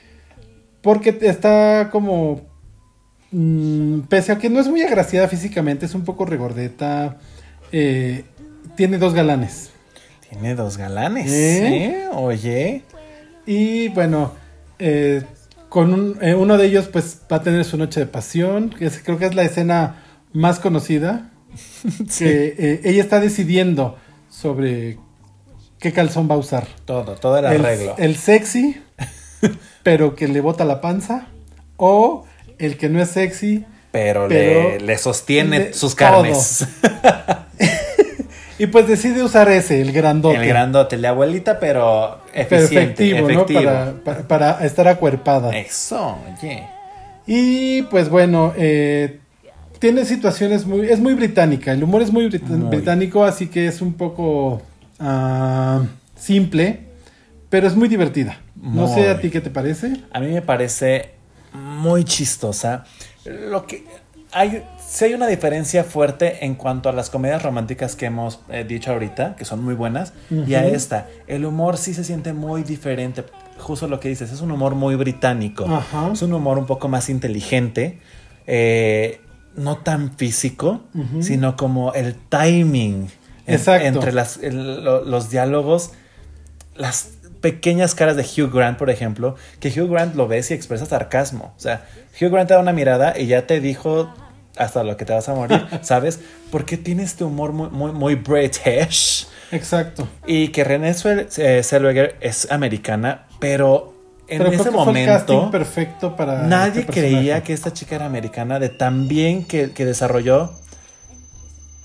[0.82, 2.42] porque está como,
[3.30, 7.18] mm, pese a que no es muy agraciada físicamente, es un poco regordeta,
[7.72, 8.24] eh,
[8.76, 9.70] tiene dos galanes.
[10.28, 11.30] Tiene dos galanes.
[11.30, 11.84] ¿Eh?
[11.86, 12.04] ¿eh?
[12.12, 12.82] Oye.
[13.46, 14.32] Y bueno,
[14.78, 15.22] eh,
[15.68, 19.00] con un- uno de ellos pues va a tener su noche de pasión, que es-
[19.02, 20.02] creo que es la escena
[20.32, 21.30] más conocida.
[22.18, 23.96] Que eh, ella está decidiendo
[24.34, 24.98] sobre
[25.78, 26.66] qué calzón va a usar.
[26.84, 27.94] Todo, todo el arreglo.
[27.98, 28.82] El, sexy,
[29.82, 31.28] pero que le bota la panza.
[31.76, 32.24] O
[32.58, 33.64] el que no es sexy.
[33.92, 36.66] Pero, le, sostiene sus carnes.
[38.58, 40.36] y pues decide usar ese, el grandote.
[40.36, 44.26] El grandote, la abuelita, pero eficiente, efectivo, ¿no?
[44.26, 45.56] Para, estar acuerpada.
[45.56, 46.64] Eso, oye.
[47.26, 49.20] Y pues bueno, eh,
[49.84, 50.88] tiene situaciones muy...
[50.88, 54.62] Es muy británica, el humor es muy, británico, así que es un poco
[54.98, 55.82] ah,
[56.16, 56.86] simple,
[57.50, 58.40] pero es muy divertida.
[58.56, 60.00] No sé a ti qué te parece.
[60.10, 61.10] A mí me parece
[61.52, 62.84] muy chistosa.
[63.26, 63.84] Lo que
[64.32, 68.64] hay, sí hay una diferencia fuerte en cuanto a las comedias románticas que hemos eh,
[68.66, 71.08] dicho ahorita, que son muy buenas, y a esta.
[71.26, 73.22] El humor sí se siente muy diferente.
[73.58, 75.66] Justo lo que dices, es un humor muy británico.
[76.10, 77.98] Es un humor un poco más inteligente.
[78.46, 79.20] Eh,
[79.56, 80.82] no tan físico,
[81.20, 83.08] sino como el timing
[83.46, 85.92] entre las, los diálogos,
[86.74, 90.86] las pequeñas caras de Hugh Grant, por ejemplo, que Hugh Grant lo ves y expresa
[90.86, 91.52] sarcasmo.
[91.56, 91.86] O sea,
[92.20, 94.12] Hugh Grant te da una mirada y ya te dijo
[94.56, 96.20] hasta lo que te vas a morir, ¿sabes?
[96.50, 99.28] Porque tiene este humor muy, muy, muy British.
[99.50, 100.08] Exacto.
[100.26, 103.93] Y que Renée Zellweger es americana, pero
[104.28, 109.08] en ese momento perfecto para nadie este creía que esta chica era americana de tan
[109.08, 110.52] bien que, desarrolló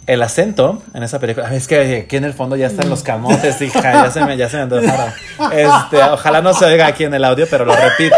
[0.08, 1.54] el acento en esa película.
[1.54, 4.50] Es que aquí en el fondo ya están los camotes, hija, ya se me, ya
[4.50, 5.14] se me antojaron.
[5.52, 8.16] Este, ojalá no se oiga aquí en el audio, pero lo repito.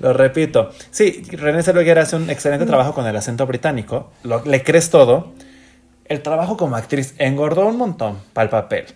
[0.00, 0.70] lo repito.
[0.90, 4.10] Sí, René Zellweger hace un excelente trabajo con el acento británico.
[4.46, 5.34] le crees todo
[6.08, 8.86] el trabajo como actriz engordó un montón para el papel.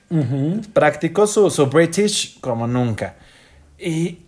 [0.73, 3.17] Practicó su, British como nunca.
[3.79, 4.19] Y,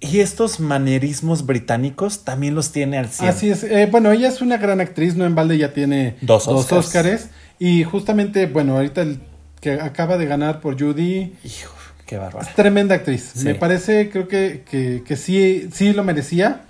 [0.00, 3.28] estos manerismos británicos también los tiene al 100.
[3.28, 3.64] Así es.
[3.64, 5.26] Eh, bueno, ella es una gran actriz, ¿no?
[5.26, 7.28] En balde ya tiene dos, dos Oscars.
[7.58, 9.20] Y justamente, bueno, ahorita el
[9.60, 11.34] que acaba de ganar por Judy.
[11.44, 11.74] Hijo,
[12.06, 12.46] qué bárbaro.
[12.46, 13.36] Es tremenda actriz.
[13.44, 16.62] Me parece, creo que, que, que sí, sí lo merecía.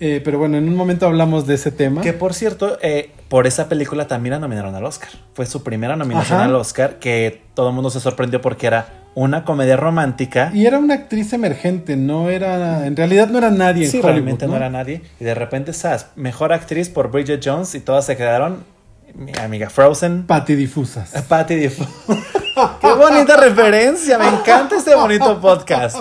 [0.00, 2.00] Eh, pero bueno, en un momento hablamos de ese tema.
[2.02, 5.10] Que por cierto, eh, por esa película también la nominaron al Oscar.
[5.34, 9.44] Fue su primera nominación al Oscar, que todo el mundo se sorprendió porque era una
[9.44, 10.50] comedia romántica.
[10.52, 12.86] Y era una actriz emergente, no era.
[12.86, 14.56] En realidad no era nadie sí, realmente ¿no?
[14.56, 15.02] era nadie.
[15.20, 16.06] Y de repente, ¿sabes?
[16.16, 18.64] Mejor actriz por Bridget Jones y todas se quedaron.
[19.14, 20.26] Mi amiga Frozen.
[20.26, 21.10] Patty Difusas.
[21.28, 21.94] Patty Difusas.
[22.80, 25.98] Qué bonita referencia, me encanta este bonito podcast.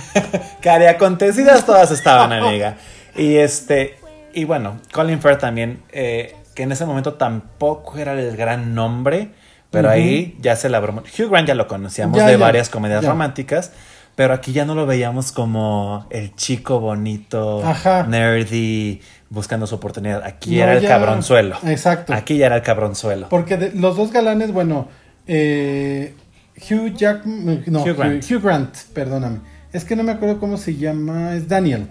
[0.60, 2.76] Cari acontecidas todas estaban, amiga.
[3.16, 3.96] Y este,
[4.34, 9.30] y bueno, Colin Firth también, eh, que en ese momento tampoco era el gran nombre,
[9.70, 11.02] pero ahí ya se la broma.
[11.02, 13.72] Hugh Grant ya lo conocíamos de varias comedias románticas,
[14.14, 17.62] pero aquí ya no lo veíamos como el chico bonito,
[18.08, 20.22] nerdy, buscando su oportunidad.
[20.24, 21.56] Aquí era el cabronzuelo.
[21.64, 22.14] Exacto.
[22.14, 23.28] Aquí ya era el cabronzuelo.
[23.28, 24.88] Porque los dos galanes, bueno,
[25.26, 26.14] eh,
[26.56, 28.30] Hugh Jack, no, Hugh Grant.
[28.30, 29.40] Hugh Grant, perdóname.
[29.72, 31.88] Es que no me acuerdo cómo se llama, es Daniel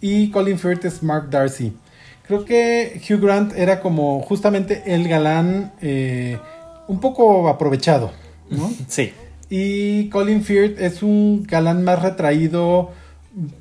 [0.00, 1.72] y Colin Firth es Mark Darcy.
[2.26, 6.38] Creo que Hugh Grant era como justamente el galán eh,
[6.86, 8.12] un poco aprovechado,
[8.50, 8.72] ¿no?
[8.88, 9.12] Sí.
[9.48, 12.92] Y Colin Firth es un galán más retraído,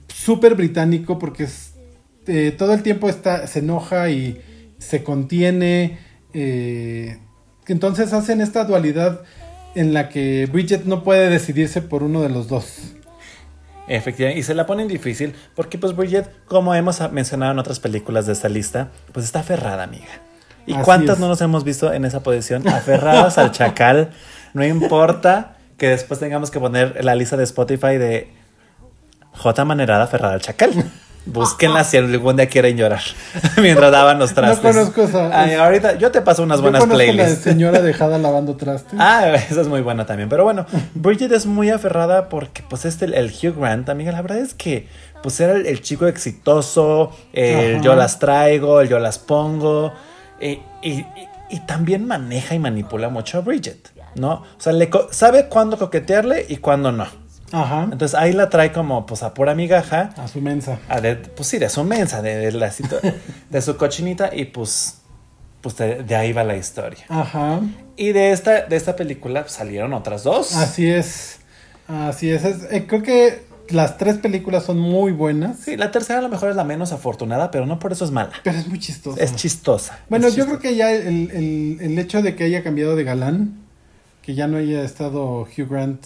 [0.07, 1.47] súper británico, porque
[2.27, 4.39] eh, todo el tiempo está, se enoja y
[4.77, 5.97] se contiene.
[6.35, 7.17] Eh,
[7.65, 9.23] entonces hacen esta dualidad
[9.73, 12.93] en la que Bridget no puede decidirse por uno de los dos.
[13.89, 18.27] Efectivamente, y se la ponen difícil porque pues Bridget, como hemos mencionado en otras películas
[18.27, 20.21] de esta lista, pues está aferrada, amiga.
[20.67, 22.67] ¿Y cuántas no nos hemos visto en esa posición?
[22.67, 24.11] Aferradas al chacal.
[24.53, 28.31] No importa que después tengamos que poner la lista de Spotify de
[29.33, 29.65] J.
[29.65, 30.71] Manerada aferrada al chacal.
[31.25, 33.01] Búsquenla si algún día quieren llorar
[33.61, 34.63] mientras daban los trastes.
[34.63, 35.41] No conozco esa.
[35.41, 37.45] Ay, ahorita yo te paso unas buenas playlists.
[37.45, 38.99] La señora dejada lavando trastes.
[38.99, 40.29] Ah, esa es muy buena también.
[40.29, 40.65] Pero bueno,
[40.95, 44.87] Bridget es muy aferrada porque, pues, este, el Hugh Grant, amiga, la verdad es que,
[45.21, 49.93] pues, era el, chico exitoso, el yo las traigo, el yo las pongo.
[50.41, 51.05] Y, y,
[51.49, 54.31] y, también maneja y manipula mucho a Bridget, ¿no?
[54.31, 57.07] O sea, le sabe cuándo coquetearle y cuándo no.
[57.51, 57.83] Ajá.
[57.83, 60.11] Entonces ahí la trae como pues a pura migaja.
[60.17, 60.79] A su mensa.
[61.35, 62.71] pues sí, de su mensa, de, la,
[63.49, 64.99] de su cochinita y pues,
[65.61, 67.05] pues de, ahí va la historia.
[67.09, 67.61] Ajá.
[67.95, 70.55] Y de esta, de esta película salieron otras dos.
[70.55, 71.39] Así es.
[71.87, 72.43] Así es.
[72.45, 75.57] Eh, creo que las tres películas son muy buenas.
[75.59, 78.11] Sí, la tercera a lo mejor es la menos afortunada, pero no por eso es
[78.11, 78.31] mala.
[78.43, 79.21] Pero es muy chistosa.
[79.21, 79.99] Es chistosa.
[80.09, 83.68] Bueno, yo creo que ya el, el hecho de que haya cambiado de galán
[84.29, 86.05] que ya no haya estado Hugh Grant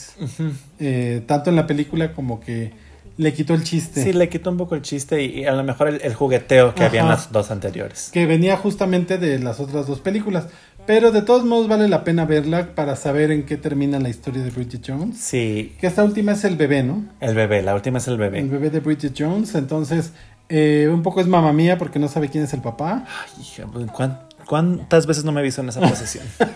[0.80, 2.72] eh, tanto en la película como que
[3.18, 4.02] le quitó el chiste.
[4.02, 6.74] Sí, le quitó un poco el chiste y, y a lo mejor el, el jugueteo
[6.74, 6.90] que Ajá.
[6.90, 8.12] había en las dos anteriores.
[8.14, 10.48] Que venía justamente de las otras dos películas.
[10.86, 14.42] Pero de todos modos vale la pena verla para saber en qué termina la historia
[14.42, 15.18] de Bridget Jones.
[15.18, 17.04] Sí, Que esta última es el bebé, ¿no?
[17.20, 18.42] el bebé, la última es el El bebé.
[18.44, 19.54] bebé de Bridget Jones.
[19.56, 20.14] Entonces,
[20.48, 23.06] eh, un poco es mamá mía porque no sabe quién es el papá.
[23.06, 24.20] Ay, hija, pues, ¿cuán-
[24.54, 26.28] ¿Cuántas veces no me he visto en esa posición?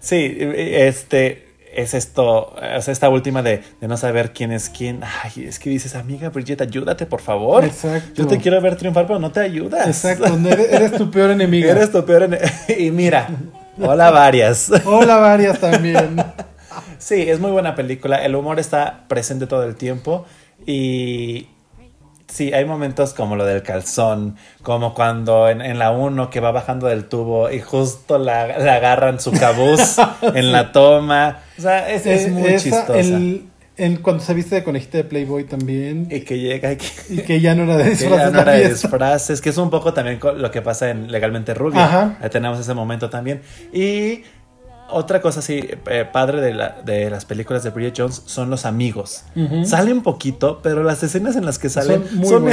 [0.00, 5.00] sí, este es esto, o sea, esta última de, de no saber quién es quién.
[5.02, 7.64] Ay, es que dices, amiga Bridget, ayúdate, por favor.
[7.64, 8.10] Exacto.
[8.14, 9.88] Yo te quiero ver triunfar, pero no te ayudas.
[9.88, 11.72] Exacto, eres, eres tu peor enemiga.
[11.72, 12.38] Eres tu peor ene-
[12.78, 13.26] Y mira,
[13.80, 14.70] hola varias.
[14.84, 16.22] Hola, varias también.
[16.98, 18.24] Sí, es muy buena película.
[18.24, 20.24] El humor está presente todo el tiempo.
[20.64, 21.48] Y
[22.36, 26.52] sí, hay momentos como lo del calzón, como cuando en, en la 1 que va
[26.52, 29.96] bajando del tubo y justo la, la agarran su cabuz
[30.34, 31.38] en la toma.
[31.58, 32.98] O sea, es, es muy esa, chistosa.
[32.98, 33.44] el-
[33.78, 36.08] en- cuando se viste de conejita de Playboy también.
[36.10, 38.40] Y que llega y que, Y que ya no era de que disfraces ya no
[38.40, 41.84] era de disfraces, que es un poco también lo que pasa en Legalmente Rubia.
[41.84, 42.16] Ajá.
[42.22, 43.42] Ahí tenemos ese momento también.
[43.74, 44.22] Y
[44.90, 48.64] otra cosa así, eh, padre de, la- de las películas de Bridget Jones son los
[48.66, 49.22] amigos.
[49.34, 49.64] Ujú.
[49.64, 52.48] Salen poquito, pero las escenas en las que salen Son son,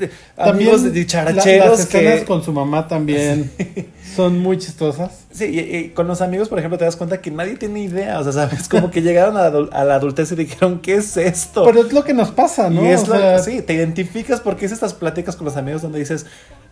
[0.00, 2.24] eh, amigos la- dicharacheros las escenas que...
[2.24, 3.50] con su mamá también
[4.16, 5.12] son muy chistosas.
[5.32, 8.18] Sí, y, y con los amigos, por ejemplo, te das cuenta que nadie tiene idea.
[8.20, 10.94] O sea, sabes, como que llegaron a la, adul- a la adultez y dijeron, ¿qué
[10.96, 11.64] es esto?
[11.64, 12.84] Pero es lo que nos pasa, ¿no?
[12.84, 15.82] Y es O lo- sea, sí, te identificas porque es estas pláticas con los amigos
[15.82, 16.26] donde dices,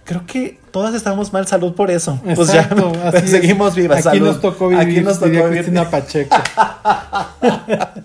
[0.05, 2.21] creo que todas estamos mal, salud por eso.
[2.27, 3.31] Exacto, pues ya, así es.
[3.31, 3.99] seguimos vivas.
[4.07, 4.27] Aquí salud.
[4.29, 5.49] nos tocó vivir, Aquí nos tocó vivir.
[5.51, 6.37] Cristina Pacheco.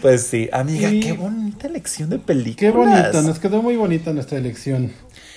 [0.00, 2.56] Pues sí, amiga, Y- qué bonita elección de películas.
[2.56, 4.92] Qué bonito, nos quedó muy bonita nuestra elección.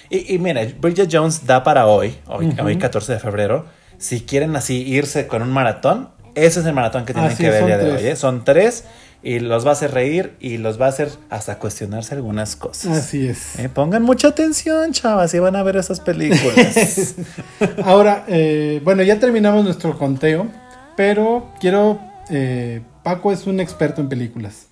[0.09, 3.65] Y, y mira, Bridget Jones da para hoy, hoy, hoy 14 de febrero.
[3.97, 7.61] Si quieren así irse con un maratón, ese es el maratón que tienen que ver
[7.61, 8.03] el día de hoy.
[8.07, 8.15] ¿eh?
[8.15, 8.83] Son tres
[9.25, 12.95] y los va a hacer reír y los va a hacer hasta cuestionarse algunas cosas.
[12.99, 13.57] Así es.
[13.59, 17.15] Eh, pongan mucha atención, chavas, y van a ver esas películas.
[17.83, 20.47] Ahora, eh, bueno, ya terminamos nuestro conteo,
[20.95, 21.99] pero quiero.
[22.29, 24.67] eh, Paco es un experto en películas.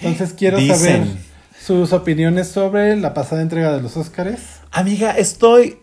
[0.00, 0.76] Entonces quiero Dicen.
[0.78, 1.06] saber
[1.64, 4.40] sus opiniones sobre la pasada entrega de los Óscares.
[4.72, 5.78] Amiga, estoy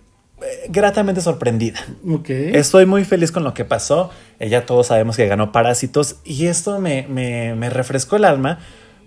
[0.69, 1.79] gratamente sorprendida.
[2.09, 2.29] Ok.
[2.29, 4.09] Estoy muy feliz con lo que pasó.
[4.39, 8.59] Eh, ya todos sabemos que ganó Parásitos y esto me, me- me refrescó el alma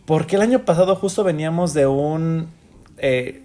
[0.06, 2.48] porque el año pasado justo veníamos de un
[2.96, 3.42] eh,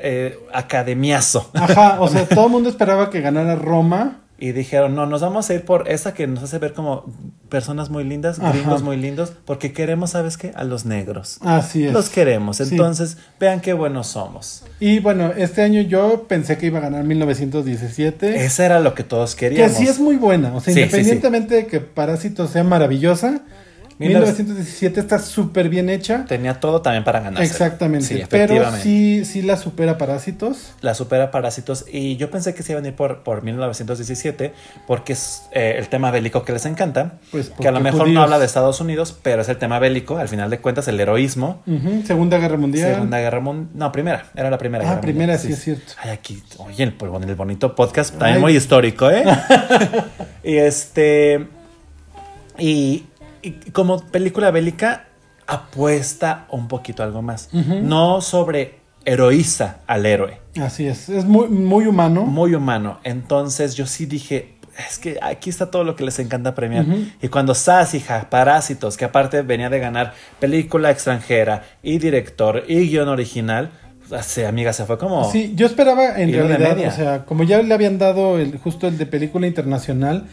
[0.00, 4.20] eh, academiazo Ajá, o sea, todo el mundo esperaba que ganara Roma.
[4.40, 7.04] Y dijeron, no, nos vamos a ir por esa que nos hace ver como
[7.48, 8.52] personas muy lindas, Ajá.
[8.52, 10.52] gringos muy lindos, porque queremos, ¿sabes qué?
[10.54, 11.38] A los negros.
[11.40, 11.92] Así es.
[11.92, 12.58] Los queremos.
[12.58, 12.64] Sí.
[12.70, 14.62] Entonces, vean qué buenos somos.
[14.78, 18.44] Y bueno, este año yo pensé que iba a ganar 1917.
[18.44, 19.76] Ese era lo que todos que queríamos.
[19.76, 20.54] sí es muy buena.
[20.54, 23.57] O sea, Sí, sí, independientemente de que Parásitos sea maravillosa, 1900
[23.98, 26.24] 1917 está súper bien hecha.
[26.26, 27.42] Tenía todo también para ganar.
[27.42, 28.06] Exactamente.
[28.06, 30.72] Sí, pero sí, sí la supera Parásitos.
[30.80, 34.52] la supera Parásitos y yo pensé que se iba a venir por, por 1917
[34.86, 38.14] porque es eh, el tema bélico que les encanta, Pues que a lo mejor judíos.
[38.14, 40.98] no habla de Estados Unidos, pero es el tema bélico, al final de cuentas el
[41.00, 41.62] heroísmo.
[42.06, 42.94] Segunda Guerra Mundial.
[42.94, 45.46] Segunda Guerra Mundial, no, primera, era la primera Ah, guerra primera, mundial.
[45.48, 45.92] sí es cierto.
[46.00, 46.94] Ay, aquí, oye, el,
[47.28, 48.40] el bonito podcast también Ay.
[48.42, 49.24] muy histórico, ¿eh?
[50.44, 51.46] y este,
[52.58, 53.04] y,
[53.66, 55.06] y como película bélica
[55.46, 61.08] apuesta un poquito a algo más, no sobre heroiza al héroe Así es.
[61.08, 62.24] Es muy, muy humano.
[62.24, 63.00] muy humano.
[63.04, 64.56] Entonces yo sí dije,
[64.88, 66.84] es que aquí está todo lo que les encanta premiar.
[67.22, 73.08] Y cuando Sásija, Parásitos, que aparte venía de ganar película extranjera y director y guion
[73.08, 73.70] original,
[74.10, 75.30] así, amiga, se fue como...
[75.30, 78.98] Sí, yo esperaba en realidad, o sea, como ya le habían dado el, justo el
[78.98, 80.26] de película internacional,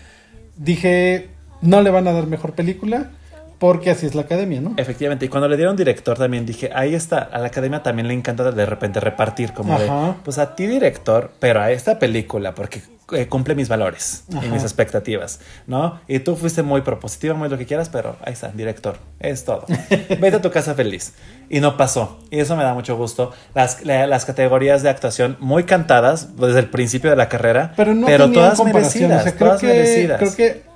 [0.58, 1.30] dije,
[1.66, 3.10] no le van a dar mejor película
[3.58, 4.74] porque así es la academia, ¿no?
[4.76, 8.14] Efectivamente, y cuando le dieron director también dije, ahí está, a la academia también le
[8.14, 9.90] encanta de repente repartir como de,
[10.26, 12.82] pues a ti director, pero a esta película, porque
[13.14, 16.02] eh, cumple mis valores y mis expectativas, ¿no?
[16.06, 19.64] Y tú fuiste muy propositiva, muy lo que quieras, pero ahí está, director, es todo.
[20.20, 21.14] Vete a tu casa feliz.
[21.50, 23.32] Y no pasó, y eso me da mucho gusto.
[23.54, 27.94] Las, la- las categorías de actuación muy cantadas desde el principio de la carrera, Pero
[27.96, 30.20] no tenían todas merecidas, o sea, creo todas que, merecidas.
[30.20, 30.75] creo que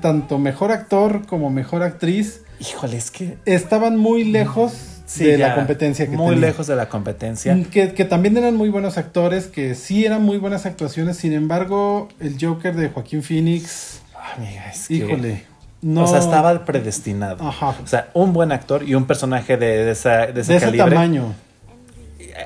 [0.00, 3.36] tanto mejor actor como mejor actriz Híjole, es que...
[3.44, 4.72] estaban muy lejos
[5.06, 7.54] sí, de ya, la competencia que Muy lejos de la competencia.
[7.54, 11.32] Mm, Que, que también eran muy buenos actores, que sí eran muy buenas actuaciones, sin
[11.32, 14.00] embargo, el Joker de Joaquín Phoenix,
[14.36, 15.44] Amiga, es que- híjole,
[15.82, 16.04] no...
[16.04, 17.44] O sea, estaba predestinado.
[17.48, 17.74] Ajá.
[17.82, 20.76] O sea, un buen actor y un personaje de, de esa, de ese de ese
[20.78, 21.34] tamaño.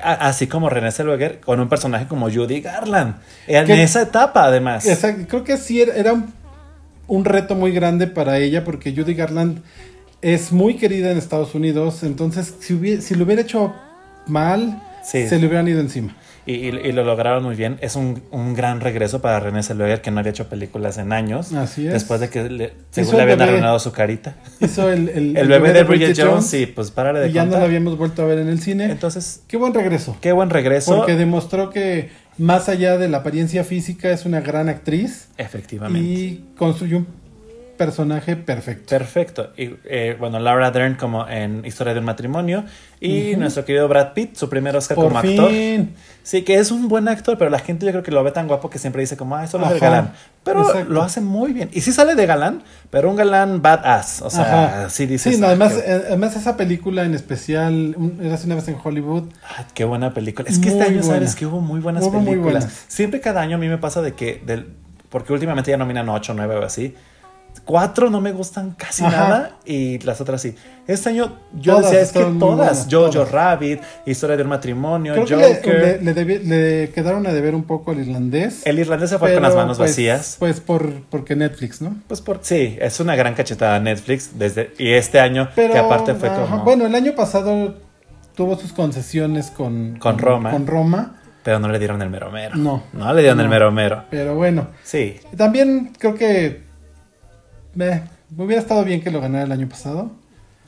[0.03, 3.15] Así como René Zellweger con un personaje como Judy Garland.
[3.45, 4.85] En Que- esa etapa, además.
[4.87, 6.33] Exacto, creo que sí era, era un,
[7.07, 9.61] un reto muy grande para ella porque Judy Garland
[10.21, 13.73] es muy querida en Estados Unidos, entonces si, hubiera, si lo hubiera hecho
[14.27, 15.25] mal, Sí.
[15.27, 16.15] se le hubieran ido encima.
[16.47, 17.77] Y, lo lograron muy bien.
[17.81, 21.51] Es un, un gran regreso para René Zellweger, que no había hecho películas en años.
[21.53, 21.91] Así es.
[21.93, 23.51] Después de que le, según le habían bebé.
[23.51, 24.35] arruinado su carita.
[24.61, 27.51] Hizo el, el, El, bebé de Bridget Jones, sí, pues párale de y ya no
[27.59, 28.85] la habíamos vuelto a ver en el cine.
[28.85, 30.15] Entonces, Qué buen regreso.
[30.21, 30.95] qué buen regreso.
[30.95, 36.07] Porque demostró que más allá de la apariencia física es una gran actriz Efectivamente.
[36.07, 37.07] y construyó un
[37.77, 38.89] personaje perfecto.
[38.89, 39.53] Perfecto.
[39.55, 42.65] Y eh, bueno, Laura Dern como en Historia de un matrimonio.
[42.99, 45.51] Y nuestro querido Brad Pitt, su primer Oscar Por como actor.
[46.23, 48.47] Sí, que es un buen actor, pero la gente yo creo que lo ve tan
[48.47, 50.13] guapo que siempre dice como, ah, eso es el Ajá, galán.
[50.43, 50.91] Pero exacto.
[50.93, 51.69] lo hace muy bien.
[51.71, 54.21] Y sí sale de galán, pero un galán badass.
[54.23, 54.89] O sea, Ajá.
[54.89, 55.35] sí dices.
[55.35, 59.25] Sí, no, "Ah, además, eh, además esa película en especial, Eras una vez en Hollywood,
[59.43, 60.49] Ah, qué buena película.
[60.49, 61.13] Es que este Muy año, buena.
[61.15, 62.63] sabes que hubo muy buenas Hubo muy películas.
[62.65, 62.85] buenas.
[62.87, 64.67] Siempre cada año a mí me pasa de que, del,
[65.09, 66.95] porque últimamente ya nominan 8, 9 o así.
[67.67, 69.17] Cuatro no me gustan casi Ajá.
[69.17, 70.55] nada y las otras sí.
[70.87, 72.87] Este año yo Todas decía, es que todas.
[72.89, 73.31] Jojo todas.
[73.31, 76.01] Rabbit, Historia de un matrimonio, creo que le, Joker.
[76.01, 78.65] le- le debi- le quedaron a deber un poco al irlandés.
[78.65, 80.37] El irlandés se fue con las manos pues, vacías.
[80.39, 81.97] Pues por, porque Netflix, ¿no?
[82.07, 86.13] Pues por sí, es una gran cachetada Netflix desde y este año Pero, que aparte
[86.15, 87.75] fue ajá, como Bueno, el año pasado
[88.35, 90.51] tuvo sus concesiones con, Con Roma.
[90.51, 92.55] Con Roma, pero no le dieron el mero mero.
[92.55, 92.83] No.
[92.93, 94.05] No le dieron el mero mero.
[94.09, 94.67] pero bueno.
[94.83, 95.19] Sí.
[95.35, 96.66] También creo que
[97.79, 98.03] eh,
[98.37, 100.11] hubiera estado bien que lo ganara el año pasado.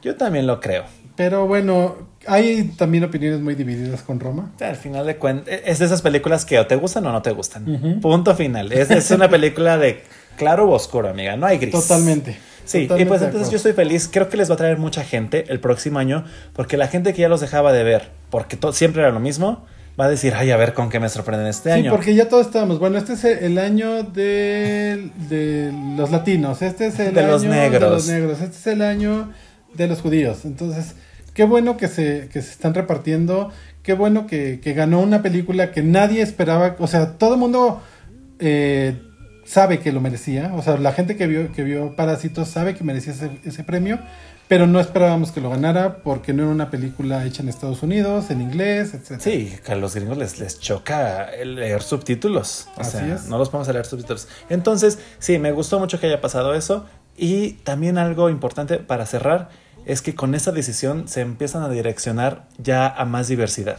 [0.02, 0.86] Yo también lo creo.
[1.16, 1.98] Pero bueno,
[2.28, 4.52] hay también opiniones muy divididas con Roma.
[4.62, 7.32] Al final de cuentas, es de esas películas que o te gustan o no te
[7.32, 8.00] gustan.
[8.02, 8.72] Punto final.
[8.72, 10.04] Es, es una película de
[10.38, 11.36] claro o oscuro, amiga.
[11.36, 11.74] No hay gris.
[11.74, 12.38] Totalmente.
[12.64, 14.10] Sí, Totalmente y pues entonces yo estoy feliz.
[14.12, 17.22] Creo que les va a traer mucha gente el próximo año, porque la gente que
[17.22, 19.66] ya los dejaba de ver, porque siempre era lo mismo,
[20.00, 21.92] va a decir, ay, a ver con qué me sorprenden este Sí, año.
[21.92, 22.80] porque ya todos estábamos.
[22.80, 26.62] Bueno, este es el año de, de los latinos.
[26.62, 27.92] Este es el De año los de negros.
[27.92, 28.42] los negros.
[28.42, 29.32] Este es el año
[29.74, 30.46] de los judíos.
[30.46, 30.96] Entonces,
[31.34, 33.52] qué bueno que se, que se están repartiendo.
[33.84, 36.76] Qué bueno que, que ganó una película que nadie esperaba.
[36.80, 37.82] O sea, todo el mundo
[38.40, 39.02] eh,
[39.46, 40.52] sabe que lo merecía.
[40.54, 44.00] O sea, la gente que vio, que vio Parásitos sabe que merecía ese, ese premio.
[44.50, 48.32] Pero no esperábamos que lo ganara porque no era una película hecha en Estados Unidos,
[48.32, 49.22] en inglés, etc.
[49.22, 52.68] Sí, que a los gringos les, les choca leer subtítulos.
[52.76, 53.28] O Así sea, es.
[53.28, 54.28] no los podemos leer subtítulos.
[54.50, 56.86] Entonces, sí, me gustó mucho que haya pasado eso.
[57.16, 59.50] Y también algo importante para cerrar
[59.86, 63.78] es que con esa decisión se empiezan a direccionar ya a más diversidad.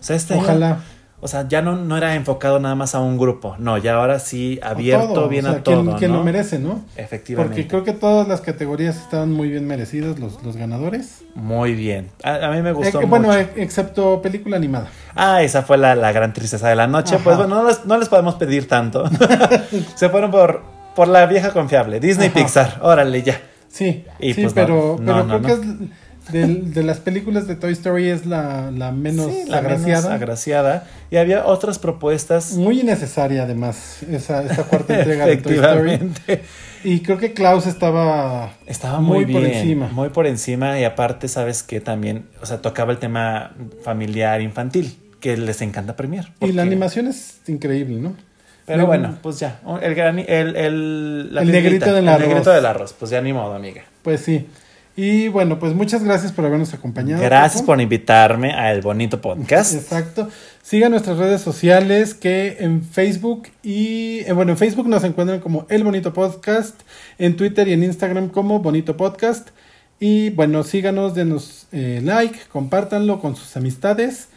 [0.00, 0.78] O sea, este año- Ojalá.
[1.20, 3.56] O sea, ya no, no era enfocado nada más a un grupo.
[3.58, 5.82] No, ya ahora sí abierto todo, bien o sea, a todo.
[5.84, 6.18] Quien, quien ¿no?
[6.18, 6.84] lo merece, ¿no?
[6.96, 7.54] Efectivamente.
[7.54, 11.22] Porque creo que todas las categorías estaban muy bien merecidas, los, los ganadores.
[11.34, 12.10] Muy bien.
[12.22, 13.38] A, a mí me gustó Eh, bueno, mucho.
[13.40, 14.88] eh, excepto película animada.
[15.14, 17.14] Ah, esa fue la, la gran tristeza de la noche.
[17.16, 17.24] Ajá.
[17.24, 19.04] Pues bueno, no les, no les podemos pedir tanto.
[19.94, 20.62] Se fueron por,
[20.94, 22.00] por la vieja confiable.
[22.00, 22.34] Disney Ajá.
[22.38, 22.78] Pixar.
[22.82, 23.40] Órale, ya.
[23.68, 25.76] Sí, Y sí pues pero, no, pero creo que es
[26.30, 30.02] de, de las películas de Toy Story es la, la menos Sí, la agraciada.
[30.02, 30.86] menos agraciada.
[31.10, 32.52] Y había otras propuestas.
[32.54, 35.98] Muy innecesaria además esa, esta cuarta entrega de Toy Story.
[36.84, 39.88] Y creo que Klaus estaba Estaba muy, Muy por bien, encima.
[39.88, 40.78] Muy por encima.
[40.78, 45.96] Y aparte, sabes que también, o sea, tocaba el tema familiar infantil, que les encanta
[45.96, 46.26] premiar.
[46.26, 48.14] y porque- la animación es increíble, ¿no?
[48.66, 49.60] Pero Luego- bueno, pues ya.
[49.80, 52.28] El, gran- el, el, la El negrito del el arroz.
[52.28, 52.92] negrito del arroz.
[52.98, 53.82] Pues ya ni modo, amiga.
[54.02, 54.46] Pues sí.
[54.96, 57.22] Y bueno, pues muchas gracias por habernos acompañado.
[57.22, 57.66] Gracias Paco.
[57.66, 59.74] por invitarme a El Bonito Podcast.
[59.76, 60.30] Exacto.
[60.62, 65.66] Sigan nuestras redes sociales que en Facebook y eh, bueno, en Facebook nos encuentran como
[65.68, 66.80] El Bonito Podcast,
[67.18, 69.50] en Twitter y en Instagram como Bonito Podcast.
[70.00, 74.28] Y bueno, síganos, denos eh, like, compártanlo con sus amistades.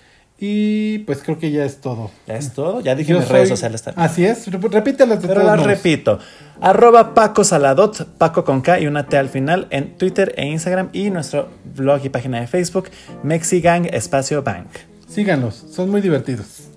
[0.41, 2.11] Y pues creo que ya es todo.
[2.25, 2.79] Ya es todo.
[2.79, 4.05] Ya dije Yo mis soy- redes sociales también.
[4.05, 6.19] Así es, rep- repítelas de Pero las repito.
[6.61, 10.89] Arroba Paco Saladot, Paco con K y una T al final en Twitter e Instagram
[10.93, 12.89] y nuestro blog y página de Facebook,
[13.23, 14.67] Mexigang Espacio Bank.
[15.07, 16.69] Síganos, son muy divertidos.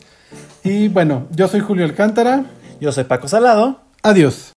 [0.65, 2.45] Y bueno, yo soy Julio Alcántara.
[2.81, 3.81] Yo soy Paco Salado.
[4.03, 4.53] Adiós.